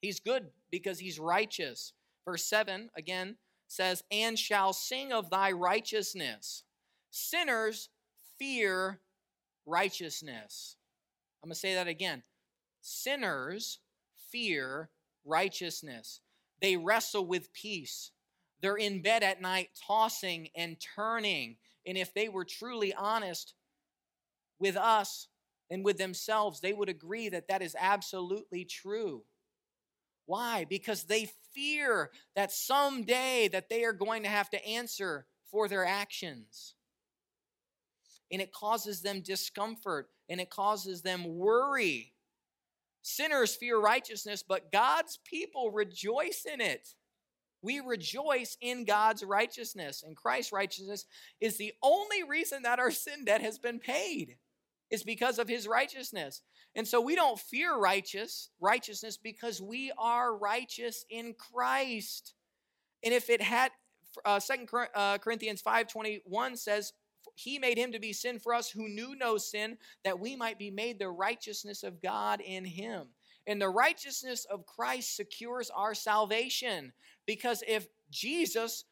He's 0.00 0.18
good 0.18 0.46
because 0.70 0.98
he's 0.98 1.18
righteous. 1.18 1.92
Verse 2.24 2.44
7 2.44 2.90
again 2.96 3.36
says, 3.68 4.02
And 4.10 4.38
shall 4.38 4.72
sing 4.72 5.12
of 5.12 5.28
thy 5.28 5.52
righteousness. 5.52 6.64
Sinners 7.10 7.90
fear 8.38 9.00
righteousness. 9.66 10.76
I'm 11.42 11.48
going 11.48 11.54
to 11.54 11.60
say 11.60 11.74
that 11.74 11.86
again. 11.86 12.22
Sinners 12.80 13.80
fear 14.30 14.88
righteousness. 15.24 16.20
They 16.62 16.76
wrestle 16.76 17.26
with 17.26 17.52
peace. 17.52 18.10
They're 18.62 18.76
in 18.76 19.02
bed 19.02 19.22
at 19.22 19.42
night 19.42 19.68
tossing 19.86 20.48
and 20.56 20.78
turning. 20.96 21.56
And 21.86 21.98
if 21.98 22.14
they 22.14 22.30
were 22.30 22.44
truly 22.44 22.94
honest 22.94 23.52
with 24.64 24.76
us 24.78 25.28
and 25.68 25.84
with 25.84 25.98
themselves, 25.98 26.60
they 26.60 26.72
would 26.72 26.88
agree 26.88 27.28
that 27.28 27.48
that 27.48 27.60
is 27.60 27.76
absolutely 27.78 28.64
true. 28.64 29.24
Why? 30.24 30.64
Because 30.64 31.04
they 31.04 31.28
fear 31.52 32.10
that 32.34 32.50
someday 32.50 33.46
that 33.52 33.68
they 33.68 33.84
are 33.84 33.92
going 33.92 34.22
to 34.22 34.30
have 34.30 34.48
to 34.50 34.66
answer 34.66 35.26
for 35.50 35.68
their 35.68 35.84
actions. 35.84 36.76
And 38.32 38.40
it 38.40 38.54
causes 38.54 39.02
them 39.02 39.20
discomfort 39.20 40.08
and 40.30 40.40
it 40.40 40.48
causes 40.48 41.02
them 41.02 41.36
worry. 41.36 42.14
Sinners 43.02 43.54
fear 43.54 43.78
righteousness, 43.78 44.42
but 44.42 44.72
God's 44.72 45.18
people 45.26 45.72
rejoice 45.72 46.46
in 46.50 46.62
it. 46.62 46.88
We 47.60 47.80
rejoice 47.80 48.56
in 48.62 48.86
God's 48.86 49.22
righteousness, 49.22 50.02
and 50.06 50.16
Christ's 50.16 50.52
righteousness 50.52 51.04
is 51.38 51.58
the 51.58 51.72
only 51.82 52.22
reason 52.22 52.62
that 52.62 52.78
our 52.78 52.90
sin 52.90 53.26
debt 53.26 53.42
has 53.42 53.58
been 53.58 53.78
paid. 53.78 54.36
Is 54.94 55.02
because 55.02 55.40
of 55.40 55.48
his 55.48 55.66
righteousness. 55.66 56.40
And 56.76 56.86
so 56.86 57.00
we 57.00 57.16
don't 57.16 57.38
fear 57.38 57.76
righteous 57.76 58.50
righteousness 58.60 59.16
because 59.16 59.60
we 59.60 59.90
are 59.98 60.36
righteous 60.36 61.04
in 61.10 61.34
Christ. 61.34 62.34
And 63.02 63.12
if 63.12 63.28
it 63.28 63.42
had 63.42 63.72
uh, 64.24 64.38
Second 64.38 64.68
uh, 64.94 65.18
Corinthians 65.18 65.60
5:21 65.60 66.56
says 66.56 66.92
he 67.34 67.58
made 67.58 67.76
him 67.76 67.90
to 67.90 67.98
be 67.98 68.12
sin 68.12 68.38
for 68.38 68.54
us 68.54 68.70
who 68.70 68.88
knew 68.88 69.16
no 69.16 69.36
sin, 69.36 69.78
that 70.04 70.20
we 70.20 70.36
might 70.36 70.60
be 70.60 70.70
made 70.70 71.00
the 71.00 71.08
righteousness 71.08 71.82
of 71.82 72.00
God 72.00 72.40
in 72.40 72.64
him. 72.64 73.08
And 73.48 73.60
the 73.60 73.68
righteousness 73.68 74.44
of 74.44 74.64
Christ 74.64 75.16
secures 75.16 75.70
our 75.70 75.94
salvation. 75.94 76.92
Because 77.26 77.64
if 77.66 77.88
Jesus 78.12 78.84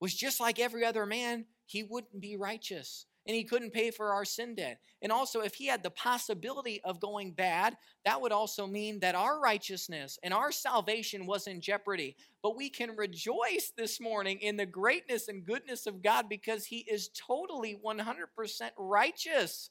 was 0.00 0.14
just 0.14 0.38
like 0.38 0.60
every 0.60 0.84
other 0.84 1.06
man, 1.06 1.46
he 1.64 1.82
wouldn't 1.82 2.20
be 2.20 2.36
righteous 2.36 3.06
and 3.26 3.34
he 3.34 3.44
couldn't 3.44 3.72
pay 3.72 3.90
for 3.90 4.12
our 4.12 4.24
sin 4.24 4.54
debt. 4.54 4.80
And 5.00 5.10
also, 5.10 5.40
if 5.40 5.54
he 5.54 5.66
had 5.66 5.82
the 5.82 5.90
possibility 5.90 6.80
of 6.84 7.00
going 7.00 7.32
bad, 7.32 7.76
that 8.04 8.20
would 8.20 8.32
also 8.32 8.66
mean 8.66 9.00
that 9.00 9.14
our 9.14 9.40
righteousness 9.40 10.18
and 10.22 10.34
our 10.34 10.52
salvation 10.52 11.26
was 11.26 11.46
in 11.46 11.60
jeopardy. 11.60 12.16
But 12.42 12.56
we 12.56 12.68
can 12.68 12.96
rejoice 12.96 13.72
this 13.76 14.00
morning 14.00 14.38
in 14.40 14.56
the 14.56 14.66
greatness 14.66 15.28
and 15.28 15.44
goodness 15.44 15.86
of 15.86 16.02
God 16.02 16.28
because 16.28 16.66
he 16.66 16.78
is 16.80 17.10
totally 17.10 17.78
100% 17.84 18.70
righteous, 18.78 19.70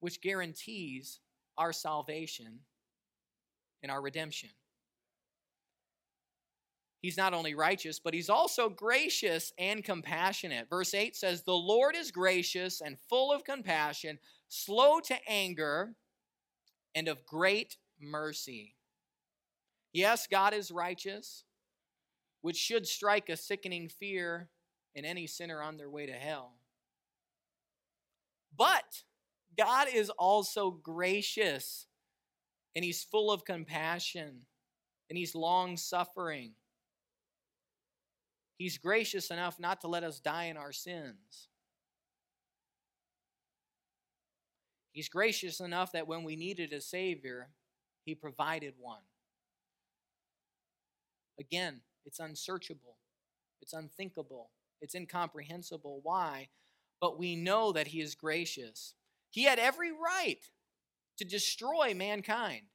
which 0.00 0.20
guarantees 0.20 1.20
our 1.56 1.72
salvation 1.72 2.60
and 3.82 3.92
our 3.92 4.02
redemption. 4.02 4.50
He's 7.02 7.16
not 7.16 7.34
only 7.34 7.56
righteous, 7.56 7.98
but 7.98 8.14
he's 8.14 8.30
also 8.30 8.68
gracious 8.68 9.52
and 9.58 9.82
compassionate. 9.82 10.70
Verse 10.70 10.94
8 10.94 11.16
says, 11.16 11.42
The 11.42 11.52
Lord 11.52 11.96
is 11.96 12.12
gracious 12.12 12.80
and 12.80 12.96
full 13.08 13.32
of 13.32 13.42
compassion, 13.42 14.20
slow 14.48 15.00
to 15.00 15.16
anger, 15.28 15.96
and 16.94 17.08
of 17.08 17.26
great 17.26 17.76
mercy. 18.00 18.76
Yes, 19.92 20.28
God 20.30 20.54
is 20.54 20.70
righteous, 20.70 21.42
which 22.40 22.56
should 22.56 22.86
strike 22.86 23.28
a 23.28 23.36
sickening 23.36 23.88
fear 23.88 24.48
in 24.94 25.04
any 25.04 25.26
sinner 25.26 25.60
on 25.60 25.78
their 25.78 25.90
way 25.90 26.06
to 26.06 26.12
hell. 26.12 26.52
But 28.56 29.02
God 29.58 29.88
is 29.92 30.08
also 30.10 30.70
gracious, 30.70 31.88
and 32.76 32.84
he's 32.84 33.02
full 33.02 33.32
of 33.32 33.44
compassion, 33.44 34.46
and 35.10 35.18
he's 35.18 35.34
long 35.34 35.76
suffering. 35.76 36.52
He's 38.62 38.78
gracious 38.78 39.32
enough 39.32 39.58
not 39.58 39.80
to 39.80 39.88
let 39.88 40.04
us 40.04 40.20
die 40.20 40.44
in 40.44 40.56
our 40.56 40.70
sins. 40.70 41.48
He's 44.92 45.08
gracious 45.08 45.58
enough 45.58 45.90
that 45.90 46.06
when 46.06 46.22
we 46.22 46.36
needed 46.36 46.72
a 46.72 46.80
Savior, 46.80 47.48
He 48.04 48.14
provided 48.14 48.74
one. 48.78 49.02
Again, 51.40 51.80
it's 52.06 52.20
unsearchable, 52.20 52.98
it's 53.60 53.72
unthinkable, 53.72 54.50
it's 54.80 54.94
incomprehensible. 54.94 55.98
Why? 56.04 56.46
But 57.00 57.18
we 57.18 57.34
know 57.34 57.72
that 57.72 57.88
He 57.88 58.00
is 58.00 58.14
gracious. 58.14 58.94
He 59.30 59.42
had 59.42 59.58
every 59.58 59.90
right 59.90 60.48
to 61.18 61.24
destroy 61.24 61.94
mankind 61.96 62.66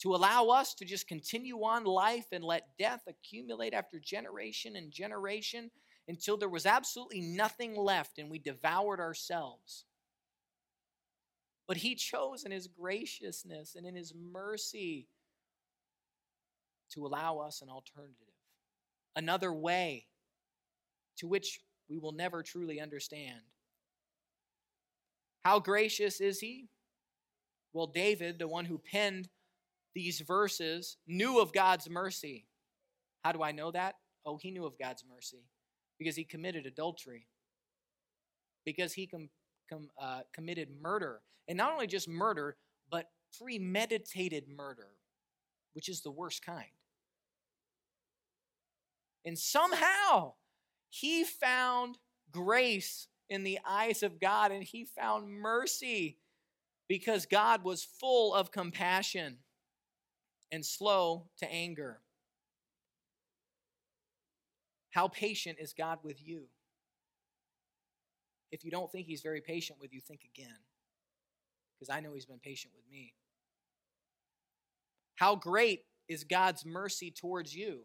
to 0.00 0.14
allow 0.14 0.48
us 0.48 0.74
to 0.74 0.84
just 0.84 1.08
continue 1.08 1.62
on 1.62 1.84
life 1.84 2.26
and 2.32 2.44
let 2.44 2.76
death 2.78 3.02
accumulate 3.06 3.74
after 3.74 3.98
generation 3.98 4.76
and 4.76 4.90
generation 4.90 5.70
until 6.08 6.36
there 6.36 6.48
was 6.48 6.66
absolutely 6.66 7.20
nothing 7.20 7.76
left 7.76 8.18
and 8.18 8.30
we 8.30 8.38
devoured 8.38 9.00
ourselves. 9.00 9.84
But 11.66 11.78
he 11.78 11.94
chose 11.94 12.44
in 12.44 12.52
his 12.52 12.66
graciousness 12.66 13.74
and 13.74 13.86
in 13.86 13.94
his 13.94 14.12
mercy 14.14 15.08
to 16.90 17.06
allow 17.06 17.38
us 17.38 17.62
an 17.62 17.70
alternative, 17.70 18.34
another 19.16 19.52
way 19.52 20.06
to 21.18 21.26
which 21.26 21.60
we 21.88 21.98
will 21.98 22.12
never 22.12 22.42
truly 22.42 22.80
understand. 22.80 23.40
How 25.44 25.58
gracious 25.58 26.20
is 26.20 26.40
he? 26.40 26.68
Well, 27.72 27.86
David, 27.86 28.38
the 28.38 28.48
one 28.48 28.64
who 28.64 28.78
penned 28.78 29.28
these 29.94 30.20
verses 30.20 30.96
knew 31.06 31.40
of 31.40 31.52
God's 31.52 31.88
mercy. 31.88 32.46
How 33.24 33.32
do 33.32 33.42
I 33.42 33.52
know 33.52 33.70
that? 33.70 33.94
Oh, 34.26 34.36
he 34.36 34.50
knew 34.50 34.66
of 34.66 34.78
God's 34.78 35.04
mercy 35.08 35.44
because 35.98 36.16
he 36.16 36.24
committed 36.24 36.66
adultery, 36.66 37.26
because 38.64 38.92
he 38.92 39.06
com- 39.06 39.30
com- 39.70 39.90
uh, 40.00 40.20
committed 40.32 40.68
murder. 40.82 41.20
And 41.46 41.56
not 41.56 41.72
only 41.72 41.86
just 41.86 42.08
murder, 42.08 42.56
but 42.90 43.06
premeditated 43.38 44.48
murder, 44.48 44.88
which 45.74 45.88
is 45.88 46.00
the 46.00 46.10
worst 46.10 46.44
kind. 46.44 46.66
And 49.24 49.38
somehow 49.38 50.34
he 50.90 51.24
found 51.24 51.98
grace 52.30 53.08
in 53.30 53.44
the 53.44 53.58
eyes 53.66 54.02
of 54.02 54.20
God 54.20 54.52
and 54.52 54.62
he 54.62 54.84
found 54.84 55.28
mercy 55.28 56.18
because 56.88 57.26
God 57.26 57.64
was 57.64 57.84
full 57.84 58.34
of 58.34 58.50
compassion 58.50 59.38
and 60.50 60.64
slow 60.64 61.26
to 61.38 61.50
anger. 61.50 62.00
How 64.90 65.08
patient 65.08 65.58
is 65.60 65.72
God 65.72 65.98
with 66.02 66.24
you? 66.24 66.44
If 68.52 68.64
you 68.64 68.70
don't 68.70 68.90
think 68.90 69.06
He's 69.06 69.22
very 69.22 69.40
patient 69.40 69.80
with 69.80 69.92
you, 69.92 70.00
think 70.00 70.20
again. 70.24 70.58
Because 71.74 71.92
I 71.92 72.00
know 72.00 72.14
He's 72.14 72.26
been 72.26 72.38
patient 72.38 72.72
with 72.76 72.84
me. 72.90 73.14
How 75.16 75.34
great 75.34 75.84
is 76.08 76.24
God's 76.24 76.64
mercy 76.64 77.10
towards 77.10 77.54
you? 77.54 77.80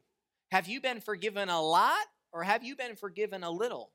Have 0.52 0.68
you 0.68 0.82
been 0.82 1.02
forgiven 1.02 1.50
a 1.50 1.62
lot 1.62 2.06
or 2.32 2.44
have 2.44 2.64
you 2.64 2.76
been 2.76 2.96
forgiven 2.96 3.44
a 3.44 3.52
little? 3.52 3.92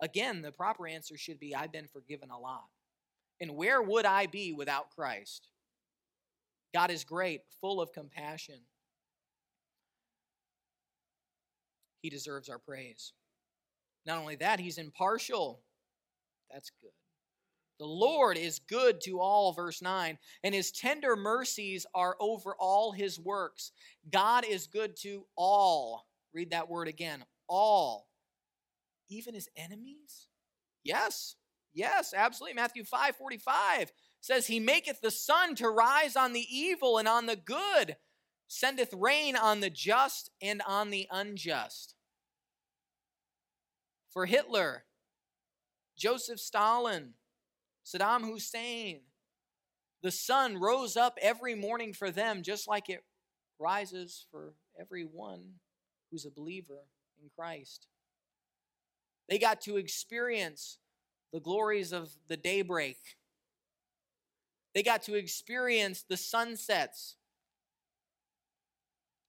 Again, 0.00 0.42
the 0.42 0.52
proper 0.52 0.86
answer 0.86 1.16
should 1.16 1.38
be 1.38 1.54
I've 1.54 1.72
been 1.72 1.88
forgiven 1.88 2.30
a 2.30 2.38
lot. 2.38 2.64
And 3.40 3.56
where 3.56 3.82
would 3.82 4.06
I 4.06 4.26
be 4.26 4.52
without 4.52 4.90
Christ? 4.90 5.48
God 6.74 6.90
is 6.90 7.04
great, 7.04 7.42
full 7.60 7.80
of 7.80 7.92
compassion. 7.92 8.60
He 12.02 12.10
deserves 12.10 12.48
our 12.48 12.58
praise. 12.58 13.12
Not 14.04 14.18
only 14.18 14.36
that, 14.36 14.60
he's 14.60 14.76
impartial. 14.76 15.62
That's 16.52 16.70
good. 16.82 16.90
The 17.78 17.86
Lord 17.86 18.36
is 18.36 18.58
good 18.58 19.00
to 19.02 19.20
all, 19.20 19.52
verse 19.52 19.82
9, 19.82 20.18
and 20.42 20.54
his 20.54 20.70
tender 20.70 21.16
mercies 21.16 21.86
are 21.94 22.16
over 22.20 22.54
all 22.58 22.92
his 22.92 23.18
works. 23.18 23.72
God 24.12 24.44
is 24.44 24.66
good 24.66 24.96
to 24.98 25.24
all. 25.36 26.06
Read 26.32 26.50
that 26.50 26.68
word 26.68 26.88
again 26.88 27.24
all. 27.48 28.08
Even 29.08 29.34
his 29.34 29.48
enemies? 29.56 30.28
Yes, 30.82 31.36
yes, 31.72 32.14
absolutely. 32.16 32.54
Matthew 32.54 32.84
5 32.84 33.16
45 33.16 33.92
says, 34.24 34.46
He 34.46 34.58
maketh 34.58 35.02
the 35.02 35.10
sun 35.10 35.54
to 35.56 35.68
rise 35.68 36.16
on 36.16 36.32
the 36.32 36.46
evil 36.50 36.96
and 36.96 37.06
on 37.06 37.26
the 37.26 37.36
good, 37.36 37.96
sendeth 38.48 38.94
rain 38.94 39.36
on 39.36 39.60
the 39.60 39.68
just 39.68 40.30
and 40.40 40.62
on 40.66 40.88
the 40.88 41.06
unjust. 41.10 41.94
For 44.08 44.24
Hitler, 44.24 44.84
Joseph 45.98 46.40
Stalin, 46.40 47.12
Saddam 47.84 48.22
Hussein, 48.22 49.00
The 50.02 50.10
sun 50.10 50.56
rose 50.56 50.96
up 50.96 51.18
every 51.20 51.54
morning 51.54 51.92
for 51.92 52.10
them, 52.10 52.42
just 52.42 52.66
like 52.66 52.88
it 52.88 53.04
rises 53.58 54.24
for 54.30 54.54
everyone 54.80 55.56
who's 56.10 56.24
a 56.24 56.30
believer 56.30 56.86
in 57.22 57.28
Christ. 57.36 57.88
They 59.28 59.38
got 59.38 59.60
to 59.62 59.76
experience 59.76 60.78
the 61.30 61.40
glories 61.40 61.92
of 61.92 62.08
the 62.26 62.38
daybreak. 62.38 62.96
They 64.74 64.82
got 64.82 65.02
to 65.04 65.14
experience 65.14 66.04
the 66.08 66.16
sunsets, 66.16 67.16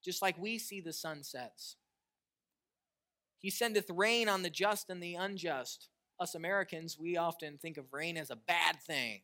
just 0.03 0.21
like 0.21 0.37
we 0.37 0.57
see 0.57 0.81
the 0.81 0.93
sunsets. 0.93 1.75
He 3.39 3.51
sendeth 3.51 3.89
rain 3.89 4.27
on 4.27 4.41
the 4.41 4.49
just 4.49 4.89
and 4.89 5.01
the 5.03 5.15
unjust. 5.15 5.89
Us 6.19 6.33
Americans, 6.33 6.97
we 6.99 7.17
often 7.17 7.57
think 7.57 7.77
of 7.77 7.93
rain 7.93 8.17
as 8.17 8.31
a 8.31 8.35
bad 8.35 8.81
thing. 8.81 9.21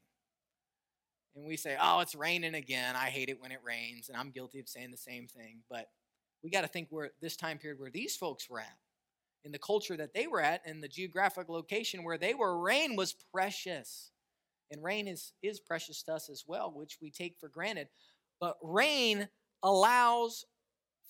And 1.35 1.45
we 1.45 1.57
say, 1.57 1.77
oh, 1.81 2.01
it's 2.01 2.13
raining 2.13 2.53
again. 2.53 2.95
I 2.95 3.05
hate 3.05 3.29
it 3.29 3.41
when 3.41 3.51
it 3.51 3.61
rains. 3.63 4.09
And 4.09 4.17
I'm 4.17 4.31
guilty 4.31 4.59
of 4.59 4.67
saying 4.67 4.91
the 4.91 4.97
same 4.97 5.27
thing. 5.27 5.61
But 5.69 5.87
we 6.43 6.49
got 6.49 6.61
to 6.61 6.67
think 6.67 6.89
where 6.89 7.11
this 7.21 7.35
time 7.35 7.57
period 7.57 7.79
where 7.79 7.89
these 7.89 8.15
folks 8.15 8.49
were 8.49 8.59
at 8.59 8.77
in 9.43 9.51
the 9.51 9.59
culture 9.59 9.97
that 9.97 10.13
they 10.13 10.27
were 10.27 10.41
at 10.41 10.61
and 10.65 10.83
the 10.83 10.87
geographic 10.87 11.49
location 11.49 12.03
where 12.03 12.17
they 12.17 12.33
were, 12.33 12.59
rain 12.59 12.95
was 12.95 13.15
precious. 13.33 14.11
And 14.71 14.81
rain 14.83 15.07
is, 15.07 15.33
is 15.43 15.59
precious 15.59 16.01
to 16.03 16.13
us 16.13 16.29
as 16.29 16.45
well, 16.47 16.71
which 16.73 16.97
we 17.01 17.11
take 17.11 17.37
for 17.37 17.49
granted. 17.49 17.89
But 18.39 18.57
rain 18.63 19.27
allows 19.63 20.45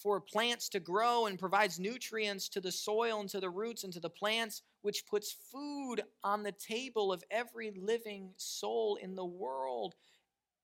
for 0.02 0.20
plants 0.20 0.68
to 0.70 0.80
grow 0.80 1.28
and 1.28 1.38
provides 1.38 1.80
nutrients 1.80 2.50
to 2.50 2.60
the 2.60 2.72
soil 2.72 3.20
and 3.20 3.30
to 3.30 3.40
the 3.40 3.50
roots 3.50 3.84
and 3.84 3.94
to 3.94 4.00
the 4.00 4.10
plants, 4.10 4.64
which 4.82 5.06
puts 5.06 5.36
food 5.52 6.02
on 6.24 6.44
the 6.44 6.54
table 6.54 7.14
of 7.14 7.24
every 7.30 7.72
living 7.80 8.32
soul 8.38 8.98
in 9.02 9.16
the 9.16 9.26
world. 9.26 9.94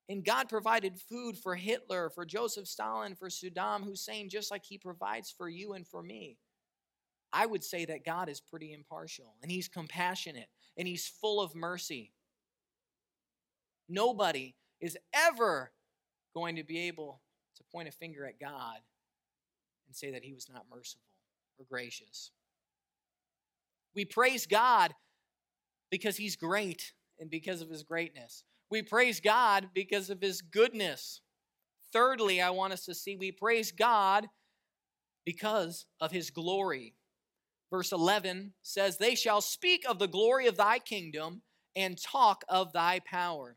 And 0.08 0.24
God 0.24 0.48
provided 0.48 0.98
food 0.98 1.36
for 1.36 1.54
Hitler, 1.54 2.10
for 2.10 2.24
Joseph 2.24 2.66
Stalin, 2.66 3.14
for 3.14 3.28
Saddam 3.28 3.84
Hussein, 3.84 4.28
just 4.28 4.50
like 4.50 4.64
He 4.64 4.78
provides 4.78 5.30
for 5.30 5.48
you 5.48 5.74
and 5.74 5.86
for 5.86 6.02
me. 6.02 6.38
I 7.32 7.46
would 7.46 7.62
say 7.62 7.84
that 7.84 8.04
God 8.04 8.28
is 8.28 8.40
pretty 8.40 8.72
impartial 8.72 9.34
and 9.42 9.52
He's 9.52 9.68
compassionate 9.68 10.48
and 10.76 10.88
He's 10.88 11.06
full 11.06 11.40
of 11.40 11.54
mercy. 11.54 12.12
Nobody 13.88 14.54
is 14.80 14.96
ever 15.12 15.72
going 16.34 16.56
to 16.56 16.64
be 16.64 16.88
able 16.88 17.20
to 17.56 17.64
point 17.72 17.88
a 17.88 17.92
finger 17.92 18.24
at 18.26 18.40
God 18.40 18.78
and 19.86 19.96
say 19.96 20.10
that 20.12 20.24
He 20.24 20.34
was 20.34 20.48
not 20.52 20.66
merciful 20.70 21.02
or 21.58 21.64
gracious. 21.68 22.30
We 23.94 24.04
praise 24.04 24.46
God 24.46 24.94
because 25.90 26.16
He's 26.16 26.36
great 26.36 26.92
and 27.18 27.30
because 27.30 27.62
of 27.62 27.70
His 27.70 27.82
greatness. 27.82 28.44
We 28.70 28.82
praise 28.82 29.20
God 29.20 29.70
because 29.74 30.10
of 30.10 30.20
His 30.20 30.42
goodness. 30.42 31.20
Thirdly, 31.92 32.40
I 32.40 32.50
want 32.50 32.74
us 32.74 32.84
to 32.84 32.94
see 32.94 33.16
we 33.16 33.32
praise 33.32 33.72
God 33.72 34.28
because 35.24 35.86
of 36.00 36.12
His 36.12 36.30
glory 36.30 36.94
verse 37.70 37.92
11 37.92 38.52
says, 38.62 38.96
They 38.96 39.14
shall 39.14 39.40
speak 39.40 39.84
of 39.88 39.98
the 39.98 40.08
glory 40.08 40.46
of 40.46 40.56
thy 40.56 40.78
kingdom 40.78 41.42
and 41.76 42.00
talk 42.00 42.44
of 42.48 42.72
thy 42.72 43.00
power. 43.00 43.56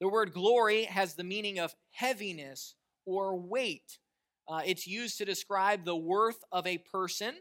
The 0.00 0.08
word 0.08 0.32
glory 0.32 0.84
has 0.84 1.14
the 1.14 1.24
meaning 1.24 1.58
of 1.58 1.74
heaviness 1.90 2.74
or 3.04 3.36
weight. 3.36 3.98
Uh, 4.48 4.62
it's 4.64 4.86
used 4.86 5.18
to 5.18 5.24
describe 5.24 5.84
the 5.84 5.96
worth 5.96 6.42
of 6.50 6.66
a 6.66 6.78
person 6.78 7.34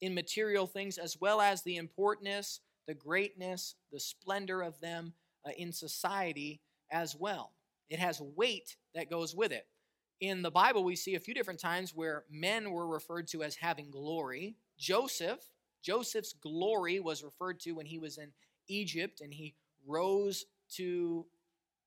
in 0.00 0.14
material 0.14 0.66
things 0.66 0.96
as 0.96 1.16
well 1.20 1.40
as 1.40 1.62
the 1.62 1.76
importance, 1.76 2.60
the 2.86 2.94
greatness, 2.94 3.74
the 3.92 3.98
splendor 3.98 4.62
of 4.62 4.80
them 4.80 5.12
uh, 5.44 5.50
in 5.58 5.72
society 5.72 6.60
as 6.90 7.16
well. 7.16 7.52
It 7.90 7.98
has 7.98 8.20
weight 8.20 8.76
that 8.94 9.10
goes 9.10 9.34
with 9.34 9.50
it. 9.50 9.66
In 10.20 10.42
the 10.42 10.50
Bible, 10.50 10.84
we 10.84 10.96
see 10.96 11.16
a 11.16 11.20
few 11.20 11.34
different 11.34 11.60
times 11.60 11.94
where 11.94 12.24
men 12.30 12.70
were 12.70 12.86
referred 12.86 13.28
to 13.28 13.42
as 13.42 13.56
having 13.56 13.90
glory, 13.90 14.56
Joseph, 14.78 15.40
Joseph's 15.82 16.32
glory 16.32 17.00
was 17.00 17.22
referred 17.22 17.60
to 17.60 17.72
when 17.72 17.86
he 17.86 17.98
was 17.98 18.18
in 18.18 18.32
Egypt 18.68 19.20
and 19.20 19.32
he 19.32 19.54
rose 19.86 20.44
to 20.74 21.26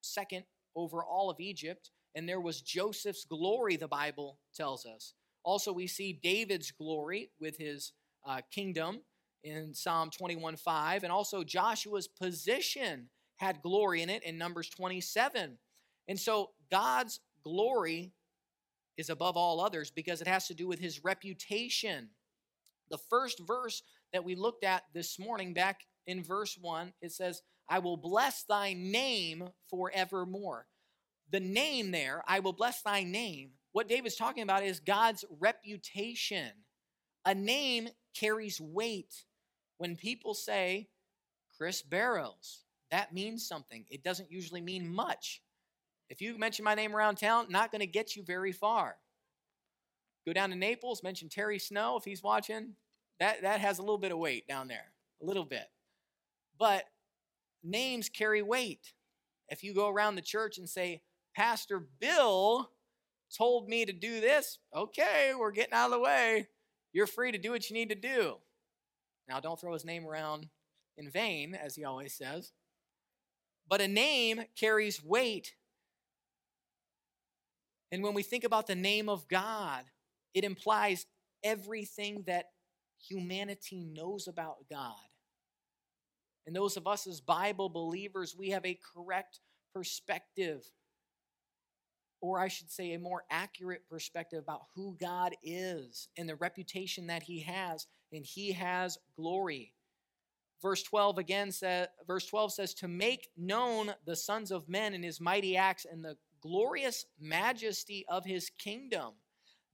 second 0.01 0.43
over 0.75 1.03
all 1.03 1.29
of 1.29 1.39
Egypt. 1.39 1.91
And 2.15 2.27
there 2.27 2.41
was 2.41 2.61
Joseph's 2.61 3.25
glory, 3.25 3.77
the 3.77 3.87
Bible 3.87 4.37
tells 4.55 4.85
us. 4.85 5.13
Also, 5.43 5.71
we 5.71 5.87
see 5.87 6.19
David's 6.21 6.71
glory 6.71 7.31
with 7.39 7.57
his 7.57 7.93
uh, 8.27 8.41
kingdom 8.51 9.01
in 9.43 9.73
Psalm 9.73 10.09
21 10.09 10.57
5. 10.57 11.03
And 11.03 11.11
also, 11.11 11.43
Joshua's 11.43 12.07
position 12.07 13.09
had 13.37 13.61
glory 13.61 14.01
in 14.01 14.09
it 14.09 14.23
in 14.23 14.37
Numbers 14.37 14.69
27. 14.69 15.57
And 16.07 16.19
so, 16.19 16.51
God's 16.69 17.19
glory 17.43 18.11
is 18.97 19.09
above 19.09 19.37
all 19.37 19.59
others 19.59 19.89
because 19.89 20.21
it 20.21 20.27
has 20.27 20.47
to 20.47 20.53
do 20.53 20.67
with 20.67 20.79
his 20.79 21.03
reputation. 21.03 22.09
The 22.89 22.99
first 23.09 23.39
verse 23.39 23.81
that 24.13 24.23
we 24.23 24.35
looked 24.35 24.63
at 24.63 24.83
this 24.93 25.17
morning, 25.17 25.53
back 25.53 25.81
in 26.05 26.23
verse 26.23 26.57
1, 26.59 26.93
it 27.01 27.11
says, 27.11 27.41
I 27.71 27.79
will 27.79 27.97
bless 27.97 28.43
thy 28.43 28.73
name 28.73 29.49
forevermore. 29.69 30.67
The 31.31 31.39
name 31.39 31.91
there, 31.91 32.21
I 32.27 32.39
will 32.41 32.53
bless 32.53 32.81
thy 32.81 33.03
name, 33.03 33.51
what 33.71 33.87
David's 33.87 34.15
talking 34.15 34.43
about 34.43 34.63
is 34.63 34.79
God's 34.79 35.23
reputation. 35.39 36.51
A 37.25 37.33
name 37.33 37.89
carries 38.13 38.59
weight. 38.59 39.25
When 39.77 39.95
people 39.95 40.33
say 40.33 40.89
Chris 41.57 41.81
Barrows, 41.81 42.63
that 42.91 43.13
means 43.13 43.47
something. 43.47 43.85
It 43.89 44.03
doesn't 44.03 44.31
usually 44.31 44.61
mean 44.61 44.93
much. 44.93 45.41
If 46.09 46.21
you 46.21 46.37
mention 46.37 46.65
my 46.65 46.75
name 46.75 46.93
around 46.93 47.15
town, 47.15 47.45
not 47.49 47.71
going 47.71 47.79
to 47.79 47.87
get 47.87 48.15
you 48.15 48.23
very 48.23 48.51
far. 48.51 48.97
Go 50.27 50.33
down 50.33 50.49
to 50.49 50.55
Naples, 50.55 51.01
mention 51.01 51.29
Terry 51.29 51.57
Snow 51.57 51.97
if 51.97 52.03
he's 52.03 52.21
watching. 52.21 52.73
That, 53.19 53.43
that 53.43 53.61
has 53.61 53.79
a 53.79 53.81
little 53.81 53.97
bit 53.97 54.11
of 54.11 54.17
weight 54.17 54.47
down 54.47 54.67
there, 54.67 54.91
a 55.21 55.25
little 55.25 55.45
bit. 55.45 55.65
But 56.59 56.83
names 57.63 58.09
carry 58.09 58.41
weight. 58.41 58.93
If 59.49 59.63
you 59.63 59.73
go 59.73 59.89
around 59.89 60.15
the 60.15 60.21
church 60.21 60.57
and 60.57 60.69
say, 60.69 61.01
Pastor 61.35 61.87
Bill 61.99 62.69
told 63.35 63.69
me 63.69 63.85
to 63.85 63.93
do 63.93 64.21
this, 64.21 64.59
okay, 64.75 65.33
we're 65.37 65.51
getting 65.51 65.73
out 65.73 65.85
of 65.85 65.91
the 65.91 65.99
way. 65.99 66.47
You're 66.93 67.07
free 67.07 67.31
to 67.31 67.37
do 67.37 67.51
what 67.51 67.69
you 67.69 67.73
need 67.73 67.89
to 67.89 67.95
do. 67.95 68.37
Now, 69.27 69.39
don't 69.39 69.59
throw 69.59 69.73
his 69.73 69.85
name 69.85 70.05
around 70.05 70.47
in 70.97 71.09
vain, 71.09 71.55
as 71.55 71.75
he 71.75 71.85
always 71.85 72.13
says. 72.13 72.51
But 73.67 73.81
a 73.81 73.87
name 73.87 74.43
carries 74.57 75.03
weight. 75.03 75.55
And 77.91 78.03
when 78.03 78.13
we 78.13 78.23
think 78.23 78.43
about 78.43 78.67
the 78.67 78.75
name 78.75 79.07
of 79.09 79.27
God, 79.27 79.83
it 80.33 80.43
implies 80.43 81.05
everything 81.43 82.23
that 82.27 82.51
humanity 82.99 83.85
knows 83.85 84.27
about 84.27 84.57
God. 84.69 84.95
And 86.45 86.55
those 86.55 86.77
of 86.77 86.87
us 86.87 87.07
as 87.07 87.21
Bible 87.21 87.69
believers, 87.69 88.35
we 88.35 88.49
have 88.49 88.65
a 88.65 88.79
correct 88.93 89.39
perspective, 89.73 90.63
or 92.19 92.39
I 92.39 92.47
should 92.47 92.71
say, 92.71 92.93
a 92.93 92.99
more 92.99 93.23
accurate 93.29 93.87
perspective 93.89 94.39
about 94.39 94.65
who 94.75 94.95
God 94.99 95.35
is 95.43 96.07
and 96.17 96.27
the 96.27 96.35
reputation 96.35 97.07
that 97.07 97.23
He 97.23 97.41
has, 97.41 97.87
and 98.11 98.25
He 98.25 98.53
has 98.53 98.97
glory. 99.15 99.73
Verse 100.61 100.83
12 100.83 101.17
again 101.17 101.51
says, 101.51 101.87
verse 102.05 102.25
12 102.27 102.53
says, 102.53 102.73
to 102.75 102.87
make 102.87 103.29
known 103.35 103.93
the 104.05 104.15
sons 104.15 104.51
of 104.51 104.69
men 104.69 104.93
and 104.93 105.03
his 105.03 105.19
mighty 105.19 105.57
acts 105.57 105.85
and 105.91 106.05
the 106.05 106.17
glorious 106.41 107.05
majesty 107.19 108.05
of 108.07 108.25
his 108.25 108.51
kingdom. 108.59 109.13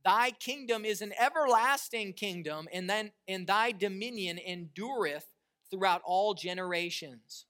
Thy 0.05 0.31
kingdom 0.31 0.85
is 0.85 1.01
an 1.01 1.13
everlasting 1.19 2.13
kingdom, 2.13 2.69
and 2.71 2.89
then 2.89 3.11
and 3.27 3.45
thy 3.45 3.73
dominion 3.73 4.39
endureth 4.39 5.25
throughout 5.71 6.01
all 6.05 6.33
generations. 6.33 7.45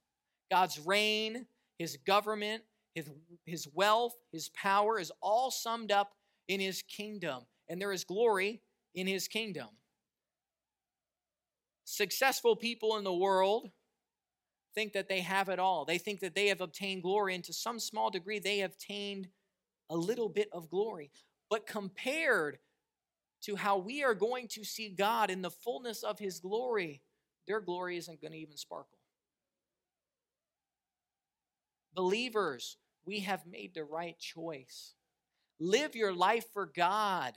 God's 0.49 0.79
reign, 0.79 1.45
his 1.77 1.97
government, 1.97 2.63
his, 2.95 3.09
his 3.45 3.67
wealth, 3.73 4.15
his 4.31 4.49
power 4.49 4.99
is 4.99 5.11
all 5.21 5.51
summed 5.51 5.91
up 5.91 6.13
in 6.47 6.59
his 6.59 6.81
kingdom, 6.81 7.43
and 7.67 7.81
there 7.81 7.91
is 7.91 8.03
glory 8.03 8.61
in 8.95 9.07
his 9.07 9.27
kingdom. 9.27 9.67
Successful 11.83 12.55
people 12.55 12.97
in 12.97 13.03
the 13.03 13.13
world 13.13 13.69
think 14.73 14.93
that 14.93 15.09
they 15.09 15.21
have 15.21 15.49
it 15.49 15.59
all. 15.59 15.85
They 15.85 15.97
think 15.97 16.19
that 16.19 16.35
they 16.35 16.47
have 16.47 16.61
obtained 16.61 17.03
glory, 17.03 17.35
and 17.35 17.43
to 17.45 17.53
some 17.53 17.79
small 17.79 18.09
degree, 18.09 18.39
they 18.39 18.59
have 18.59 18.73
obtained 18.73 19.27
a 19.89 19.95
little 19.95 20.29
bit 20.29 20.49
of 20.51 20.69
glory. 20.69 21.11
But 21.49 21.65
compared 21.65 22.59
to 23.43 23.55
how 23.55 23.77
we 23.77 24.03
are 24.03 24.13
going 24.13 24.47
to 24.49 24.63
see 24.63 24.89
God 24.89 25.29
in 25.29 25.41
the 25.41 25.51
fullness 25.51 26.03
of 26.03 26.19
His 26.19 26.39
glory, 26.39 27.01
their 27.47 27.61
glory 27.61 27.97
isn't 27.97 28.21
going 28.21 28.33
to 28.33 28.37
even 28.37 28.57
sparkle. 28.57 28.97
Believers, 31.93 32.77
we 33.05 33.21
have 33.21 33.47
made 33.47 33.73
the 33.73 33.83
right 33.83 34.19
choice. 34.19 34.93
Live 35.59 35.95
your 35.95 36.13
life 36.13 36.45
for 36.53 36.67
God, 36.67 37.33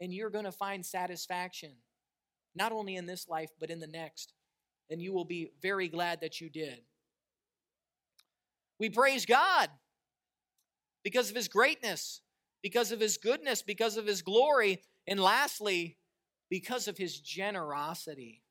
and 0.00 0.12
you're 0.12 0.30
going 0.30 0.44
to 0.44 0.52
find 0.52 0.86
satisfaction, 0.86 1.72
not 2.54 2.70
only 2.70 2.94
in 2.94 3.06
this 3.06 3.28
life, 3.28 3.50
but 3.58 3.70
in 3.70 3.80
the 3.80 3.88
next. 3.88 4.32
And 4.90 5.02
you 5.02 5.12
will 5.12 5.24
be 5.24 5.50
very 5.60 5.88
glad 5.88 6.20
that 6.20 6.40
you 6.40 6.48
did. 6.48 6.82
We 8.78 8.90
praise 8.90 9.26
God 9.26 9.70
because 11.02 11.30
of 11.30 11.36
his 11.36 11.48
greatness, 11.48 12.20
because 12.62 12.92
of 12.92 13.00
his 13.00 13.16
goodness, 13.16 13.62
because 13.62 13.96
of 13.96 14.06
his 14.06 14.22
glory, 14.22 14.82
and 15.06 15.18
lastly, 15.18 15.96
because 16.50 16.86
of 16.86 16.96
his 16.96 17.18
generosity. 17.18 18.43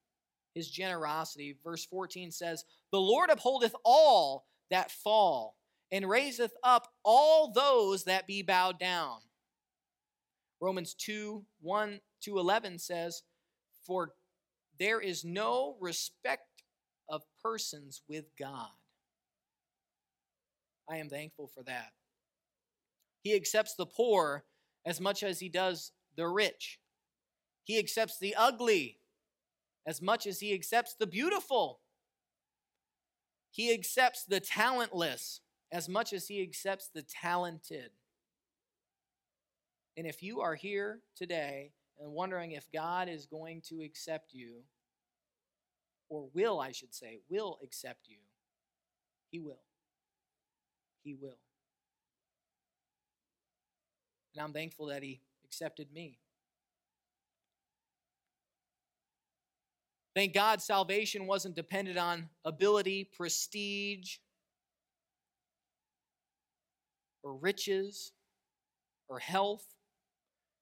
His 0.56 0.70
generosity. 0.70 1.58
Verse 1.64 1.86
14 1.86 2.32
says, 2.32 2.66
The 2.92 3.00
Lord 3.00 3.30
upholdeth 3.30 3.76
all 3.84 4.46
that 4.70 4.92
fall, 4.92 5.56
and 5.92 6.10
raiseth 6.10 6.54
up 6.64 6.88
all 7.04 7.52
those 7.52 8.04
that 8.06 8.28
be 8.28 8.42
bowed 8.42 8.80
down. 8.80 9.20
Romans 10.60 10.94
2 10.94 11.44
1 11.62 12.00
to 12.22 12.40
11 12.40 12.80
says, 12.80 13.24
For 13.86 14.14
there 14.80 15.02
is 15.02 15.26
no 15.26 15.76
respect 15.80 16.64
of 17.10 17.22
persons 17.42 18.02
with 18.08 18.26
God. 18.40 18.70
I 20.90 20.98
am 20.98 21.10
thankful 21.10 21.48
for 21.48 21.64
that. 21.64 21.92
He 23.24 23.36
accepts 23.36 23.76
the 23.76 23.86
poor 23.86 24.46
as 24.86 25.00
much 25.00 25.24
as 25.24 25.40
he 25.40 25.50
does 25.50 25.92
the 26.16 26.28
rich. 26.28 26.80
He 27.64 27.80
accepts 27.80 28.20
the 28.20 28.36
ugly 28.36 29.00
as 29.86 30.02
much 30.02 30.26
as 30.26 30.40
he 30.40 30.54
accepts 30.54 30.96
the 30.96 31.08
beautiful. 31.08 31.80
He 33.52 33.74
accepts 33.74 34.24
the 34.24 34.40
talentless 34.40 35.42
as 35.72 35.90
much 35.90 36.14
as 36.14 36.28
he 36.28 36.42
accepts 36.42 36.90
the 36.94 37.02
talented. 37.04 37.92
And 39.96 40.08
if 40.08 40.24
you 40.24 40.42
are 40.42 40.56
here 40.56 41.00
today 41.16 41.72
and 42.00 42.12
wondering 42.12 42.52
if 42.52 42.72
God 42.72 43.10
is 43.10 43.26
going 43.26 43.62
to 43.70 43.82
accept 43.82 44.34
you, 44.34 44.64
or 46.10 46.30
will, 46.34 46.60
I 46.60 46.72
should 46.72 46.94
say, 46.94 47.20
will 47.30 47.60
accept 47.64 48.08
you, 48.08 48.18
He 49.30 49.40
will. 49.40 49.62
He 51.04 51.16
will. 51.16 51.40
And 54.34 54.44
I'm 54.44 54.54
thankful 54.54 54.88
that 54.88 55.04
He 55.04 55.22
accepted 55.46 55.92
me. 55.92 56.20
Thank 60.16 60.34
God 60.34 60.62
salvation 60.62 61.26
wasn't 61.26 61.56
dependent 61.56 61.98
on 61.98 62.30
ability, 62.46 63.10
prestige, 63.18 64.18
or 67.24 67.36
riches, 67.36 68.12
or 69.10 69.18
health. 69.20 69.66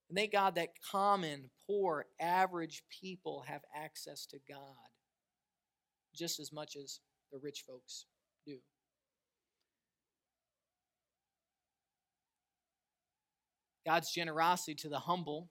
And 0.09 0.17
thank 0.17 0.31
God 0.31 0.55
that 0.55 0.69
common, 0.89 1.49
poor, 1.67 2.05
average 2.19 2.83
people 3.01 3.43
have 3.47 3.61
access 3.75 4.25
to 4.27 4.37
God 4.49 4.59
just 6.15 6.39
as 6.39 6.51
much 6.51 6.75
as 6.75 6.99
the 7.31 7.39
rich 7.41 7.63
folks 7.67 8.05
do. 8.45 8.57
God's 13.85 14.11
generosity 14.11 14.75
to 14.75 14.89
the 14.89 14.99
humble. 14.99 15.49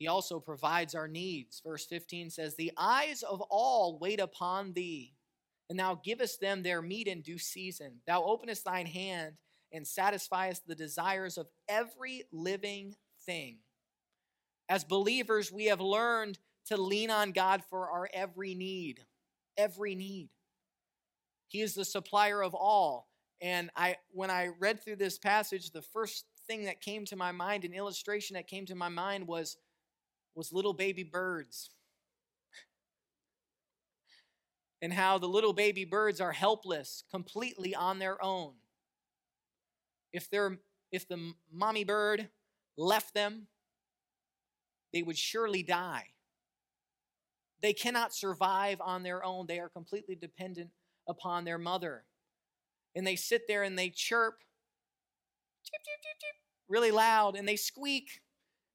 He 0.00 0.08
also 0.08 0.40
provides 0.40 0.94
our 0.94 1.06
needs. 1.06 1.60
Verse 1.62 1.84
15 1.84 2.30
says, 2.30 2.56
The 2.56 2.72
eyes 2.78 3.22
of 3.22 3.42
all 3.50 3.98
wait 4.00 4.18
upon 4.18 4.72
thee, 4.72 5.12
and 5.68 5.78
thou 5.78 6.00
givest 6.02 6.40
them 6.40 6.62
their 6.62 6.80
meat 6.80 7.06
in 7.06 7.20
due 7.20 7.36
season. 7.36 8.00
Thou 8.06 8.24
openest 8.24 8.64
thine 8.64 8.86
hand 8.86 9.34
and 9.70 9.84
satisfiest 9.84 10.66
the 10.66 10.74
desires 10.74 11.36
of 11.36 11.48
every 11.68 12.24
living 12.32 12.96
thing. 13.26 13.58
As 14.70 14.84
believers, 14.84 15.52
we 15.52 15.66
have 15.66 15.82
learned 15.82 16.38
to 16.68 16.80
lean 16.80 17.10
on 17.10 17.32
God 17.32 17.62
for 17.68 17.90
our 17.90 18.08
every 18.14 18.54
need. 18.54 19.04
Every 19.58 19.94
need. 19.94 20.30
He 21.48 21.60
is 21.60 21.74
the 21.74 21.84
supplier 21.84 22.42
of 22.42 22.54
all. 22.54 23.10
And 23.42 23.68
I 23.76 23.96
when 24.12 24.30
I 24.30 24.48
read 24.58 24.82
through 24.82 24.96
this 24.96 25.18
passage, 25.18 25.72
the 25.72 25.82
first 25.82 26.24
thing 26.46 26.64
that 26.64 26.80
came 26.80 27.04
to 27.06 27.16
my 27.16 27.32
mind, 27.32 27.66
an 27.66 27.74
illustration 27.74 28.34
that 28.34 28.48
came 28.48 28.64
to 28.66 28.74
my 28.74 28.88
mind 28.88 29.26
was 29.26 29.58
was 30.34 30.52
little 30.52 30.72
baby 30.72 31.02
birds. 31.02 31.70
and 34.82 34.92
how 34.92 35.18
the 35.18 35.28
little 35.28 35.52
baby 35.52 35.84
birds 35.84 36.20
are 36.20 36.32
helpless 36.32 37.04
completely 37.10 37.74
on 37.74 37.98
their 37.98 38.22
own. 38.22 38.54
If 40.12 40.30
they're 40.30 40.58
if 40.90 41.06
the 41.06 41.34
mommy 41.52 41.84
bird 41.84 42.28
left 42.76 43.14
them, 43.14 43.46
they 44.92 45.02
would 45.02 45.18
surely 45.18 45.62
die. 45.62 46.06
They 47.62 47.72
cannot 47.72 48.12
survive 48.12 48.80
on 48.80 49.02
their 49.02 49.24
own. 49.24 49.46
They 49.46 49.60
are 49.60 49.68
completely 49.68 50.16
dependent 50.16 50.70
upon 51.08 51.44
their 51.44 51.58
mother. 51.58 52.04
And 52.96 53.06
they 53.06 53.14
sit 53.14 53.42
there 53.46 53.62
and 53.62 53.78
they 53.78 53.90
chirp 53.90 54.42
really 56.68 56.90
loud 56.90 57.36
and 57.36 57.46
they 57.46 57.56
squeak 57.56 58.20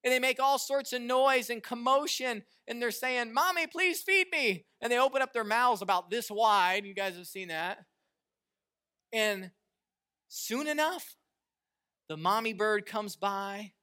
and 0.06 0.14
they 0.14 0.20
make 0.20 0.40
all 0.40 0.60
sorts 0.60 0.94
of 0.94 1.02
noise 1.02 1.50
and 1.50 1.64
commotion 1.64 2.44
and 2.68 2.82
they're 2.82 2.92
saying, 2.92 3.34
Mommy, 3.34 3.66
please 3.66 4.02
feed 4.02 4.28
me. 4.32 4.66
And 4.82 4.92
they 4.92 5.00
open 5.00 5.22
up 5.22 5.34
their 5.34 5.44
mouths 5.44 5.82
about 5.82 6.12
this 6.12 6.30
wide. 6.30 6.86
You 6.86 6.94
guys 6.94 7.16
have 7.16 7.28
seen 7.28 7.48
that. 7.48 7.80
And 9.12 9.52
soon 10.30 10.68
enough, 10.68 11.16
the 12.08 12.18
mommy 12.18 12.54
bird 12.54 12.86
comes 12.86 13.16
by, 13.16 13.74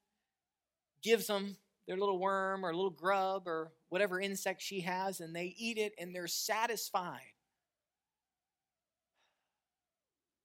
gives 1.02 1.26
them 1.26 1.56
their 1.88 1.96
little 1.96 2.20
worm 2.20 2.64
or 2.64 2.72
little 2.72 2.90
grub 2.90 3.46
or 3.46 3.72
whatever 3.88 4.20
insect 4.20 4.62
she 4.62 4.80
has, 4.82 5.20
and 5.20 5.34
they 5.34 5.54
eat 5.58 5.76
it 5.76 5.92
and 5.98 6.14
they're 6.14 6.28
satisfied. 6.28 7.20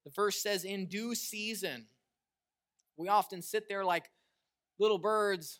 The 0.05 0.11
verse 0.15 0.41
says, 0.41 0.63
in 0.63 0.87
due 0.87 1.13
season. 1.13 1.87
We 2.97 3.09
often 3.09 3.43
sit 3.43 3.69
there 3.69 3.85
like 3.85 4.09
little 4.79 4.97
birds, 4.97 5.59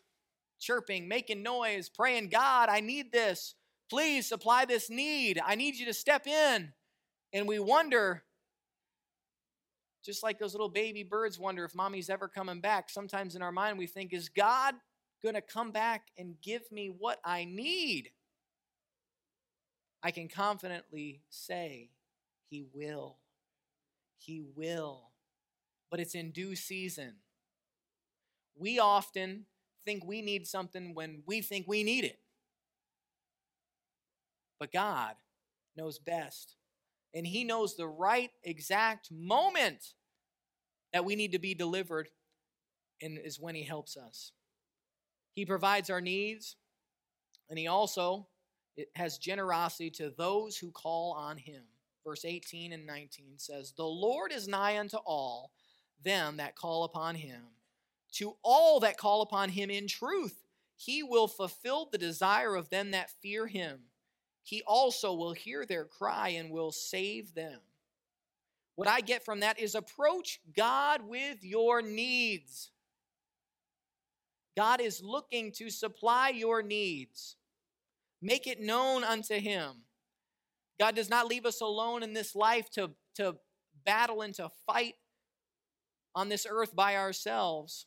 chirping, 0.60 1.08
making 1.08 1.44
noise, 1.44 1.90
praying, 1.90 2.30
God, 2.30 2.70
I 2.70 2.80
need 2.80 3.12
this. 3.12 3.56
Please 3.90 4.28
supply 4.28 4.66
this 4.66 4.90
need. 4.90 5.40
I 5.46 5.56
need 5.56 5.76
you 5.76 5.86
to 5.86 5.94
step 5.94 6.28
in. 6.28 6.74
And 7.34 7.48
we 7.48 7.60
wonder, 7.60 8.24
just 10.04 10.24
like 10.24 10.40
those 10.40 10.54
little 10.54 10.70
baby 10.70 11.04
birds 11.04 11.40
wonder 11.40 11.64
if 11.64 11.76
mommy's 11.76 12.10
ever 12.10 12.28
coming 12.28 12.62
back. 12.62 12.90
Sometimes 12.90 13.36
in 13.36 13.42
our 13.42 13.52
mind, 13.52 13.78
we 13.78 13.88
think, 13.88 14.14
is 14.14 14.30
God 14.30 14.76
going 15.22 15.36
to 15.36 15.42
come 15.42 15.72
back 15.72 16.08
and 16.18 16.36
give 16.42 16.72
me 16.72 16.88
what 16.88 17.20
I 17.24 17.46
need? 17.46 18.12
I 20.04 20.12
can 20.12 20.28
confidently 20.28 21.22
say, 21.30 21.90
He 22.50 22.66
will. 22.74 23.18
He 24.18 24.44
will. 24.56 25.12
But 25.90 26.00
it's 26.00 26.16
in 26.16 26.32
due 26.32 26.56
season. 26.56 27.16
We 28.56 28.80
often 28.80 29.46
think 29.88 30.04
we 30.06 30.22
need 30.22 30.46
something 30.46 30.94
when 30.94 31.24
we 31.26 31.42
think 31.42 31.66
we 31.66 31.82
need 31.82 32.04
it. 32.04 32.20
But 34.60 34.74
God 34.74 35.16
knows 35.78 35.98
best. 35.98 36.56
And 37.16 37.26
He 37.26 37.46
knows 37.46 37.78
the 37.78 37.88
right 37.88 38.32
exact 38.44 39.10
moment 39.10 39.94
that 40.92 41.06
we 41.06 41.16
need 41.16 41.32
to 41.32 41.40
be 41.40 41.54
delivered, 41.54 42.10
and 43.02 43.18
is 43.18 43.40
when 43.40 43.56
He 43.56 43.64
helps 43.64 43.96
us. 43.96 44.34
He 45.36 45.46
provides 45.46 45.90
our 45.90 46.02
needs, 46.02 46.58
and 47.50 47.58
He 47.58 47.68
also 47.68 48.28
has 48.96 49.18
generosity 49.18 49.90
to 49.92 50.10
those 50.10 50.58
who 50.58 50.70
call 50.72 51.14
on 51.14 51.38
Him. 51.38 51.64
Verse 52.06 52.26
18 52.26 52.74
and 52.74 52.86
19 52.86 53.36
says, 53.38 53.72
The 53.72 53.86
Lord 53.86 54.34
is 54.34 54.50
nigh 54.50 54.80
unto 54.80 54.98
all 54.98 55.52
them 56.04 56.38
that 56.38 56.56
call 56.58 56.84
upon 56.84 57.16
Him, 57.16 57.42
to 58.18 58.36
all 58.44 58.80
that 58.82 58.98
call 58.98 59.22
upon 59.22 59.50
Him 59.50 59.70
in 59.70 59.88
truth. 59.88 60.44
He 60.76 61.04
will 61.04 61.28
fulfill 61.28 61.88
the 61.92 61.98
desire 61.98 62.56
of 62.56 62.70
them 62.70 62.92
that 62.92 63.12
fear 63.22 63.48
Him. 63.48 63.80
He 64.44 64.62
also 64.66 65.14
will 65.14 65.34
hear 65.34 65.66
their 65.66 65.86
cry 65.86 66.30
and 66.30 66.52
will 66.52 66.72
save 66.72 67.34
them. 67.34 67.60
What 68.76 68.88
I 68.88 69.02
get 69.02 69.26
from 69.26 69.40
that 69.42 69.60
is 69.60 69.76
approach 69.76 70.40
God 70.56 71.02
with 71.08 71.44
your 71.44 71.82
needs. 71.82 72.72
God 74.56 74.82
is 74.82 75.02
looking 75.04 75.52
to 75.54 75.70
supply 75.70 76.30
your 76.30 76.62
needs. 76.62 77.36
Make 78.22 78.48
it 78.48 78.62
known 78.62 79.04
unto 79.04 79.36
Him. 79.36 79.84
God 80.80 80.96
does 80.96 81.10
not 81.10 81.28
leave 81.28 81.46
us 81.46 81.62
alone 81.62 82.04
in 82.04 82.14
this 82.14 82.36
life 82.36 82.70
to, 82.72 82.92
to 83.16 83.36
battle 83.86 84.22
and 84.22 84.34
to 84.36 84.50
fight 84.66 84.94
on 86.16 86.30
this 86.30 86.48
earth 86.50 86.76
by 86.76 86.96
ourselves. 86.96 87.86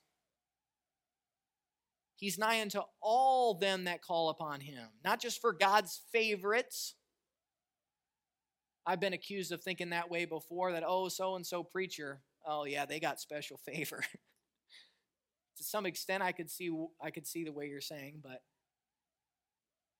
He's 2.20 2.38
nigh 2.38 2.60
unto 2.60 2.80
all 3.00 3.54
them 3.54 3.84
that 3.84 4.02
call 4.02 4.28
upon 4.28 4.60
him, 4.60 4.86
not 5.02 5.22
just 5.22 5.40
for 5.40 5.54
God's 5.54 6.02
favorites. 6.12 6.94
I've 8.86 9.00
been 9.00 9.14
accused 9.14 9.52
of 9.52 9.62
thinking 9.62 9.90
that 9.90 10.10
way 10.10 10.26
before 10.26 10.72
that, 10.72 10.84
oh, 10.86 11.08
so 11.08 11.36
and 11.36 11.46
so 11.46 11.64
preacher, 11.64 12.20
oh, 12.46 12.66
yeah, 12.66 12.84
they 12.84 13.00
got 13.00 13.20
special 13.20 13.56
favor. 13.66 14.02
to 15.56 15.64
some 15.64 15.86
extent 15.86 16.22
I 16.22 16.32
could 16.32 16.50
see 16.50 16.70
I 17.02 17.10
could 17.10 17.26
see 17.26 17.44
the 17.44 17.52
way 17.52 17.68
you're 17.68 17.80
saying, 17.80 18.20
but 18.22 18.42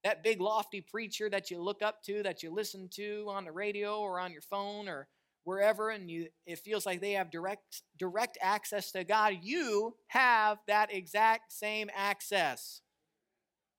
that 0.04 0.22
big 0.22 0.42
lofty 0.42 0.82
preacher 0.82 1.30
that 1.30 1.50
you 1.50 1.58
look 1.58 1.80
up 1.80 2.02
to, 2.02 2.22
that 2.22 2.42
you 2.42 2.52
listen 2.52 2.90
to 2.96 3.26
on 3.28 3.44
the 3.46 3.52
radio 3.52 3.98
or 4.00 4.20
on 4.20 4.30
your 4.30 4.42
phone 4.42 4.88
or 4.88 5.08
wherever 5.50 5.90
and 5.90 6.08
you, 6.08 6.28
it 6.46 6.60
feels 6.60 6.86
like 6.86 7.00
they 7.00 7.12
have 7.12 7.28
direct 7.28 7.82
direct 7.98 8.38
access 8.40 8.92
to 8.92 9.02
God, 9.02 9.38
you 9.42 9.96
have 10.06 10.58
that 10.68 10.94
exact 10.94 11.52
same 11.52 11.90
access 11.92 12.82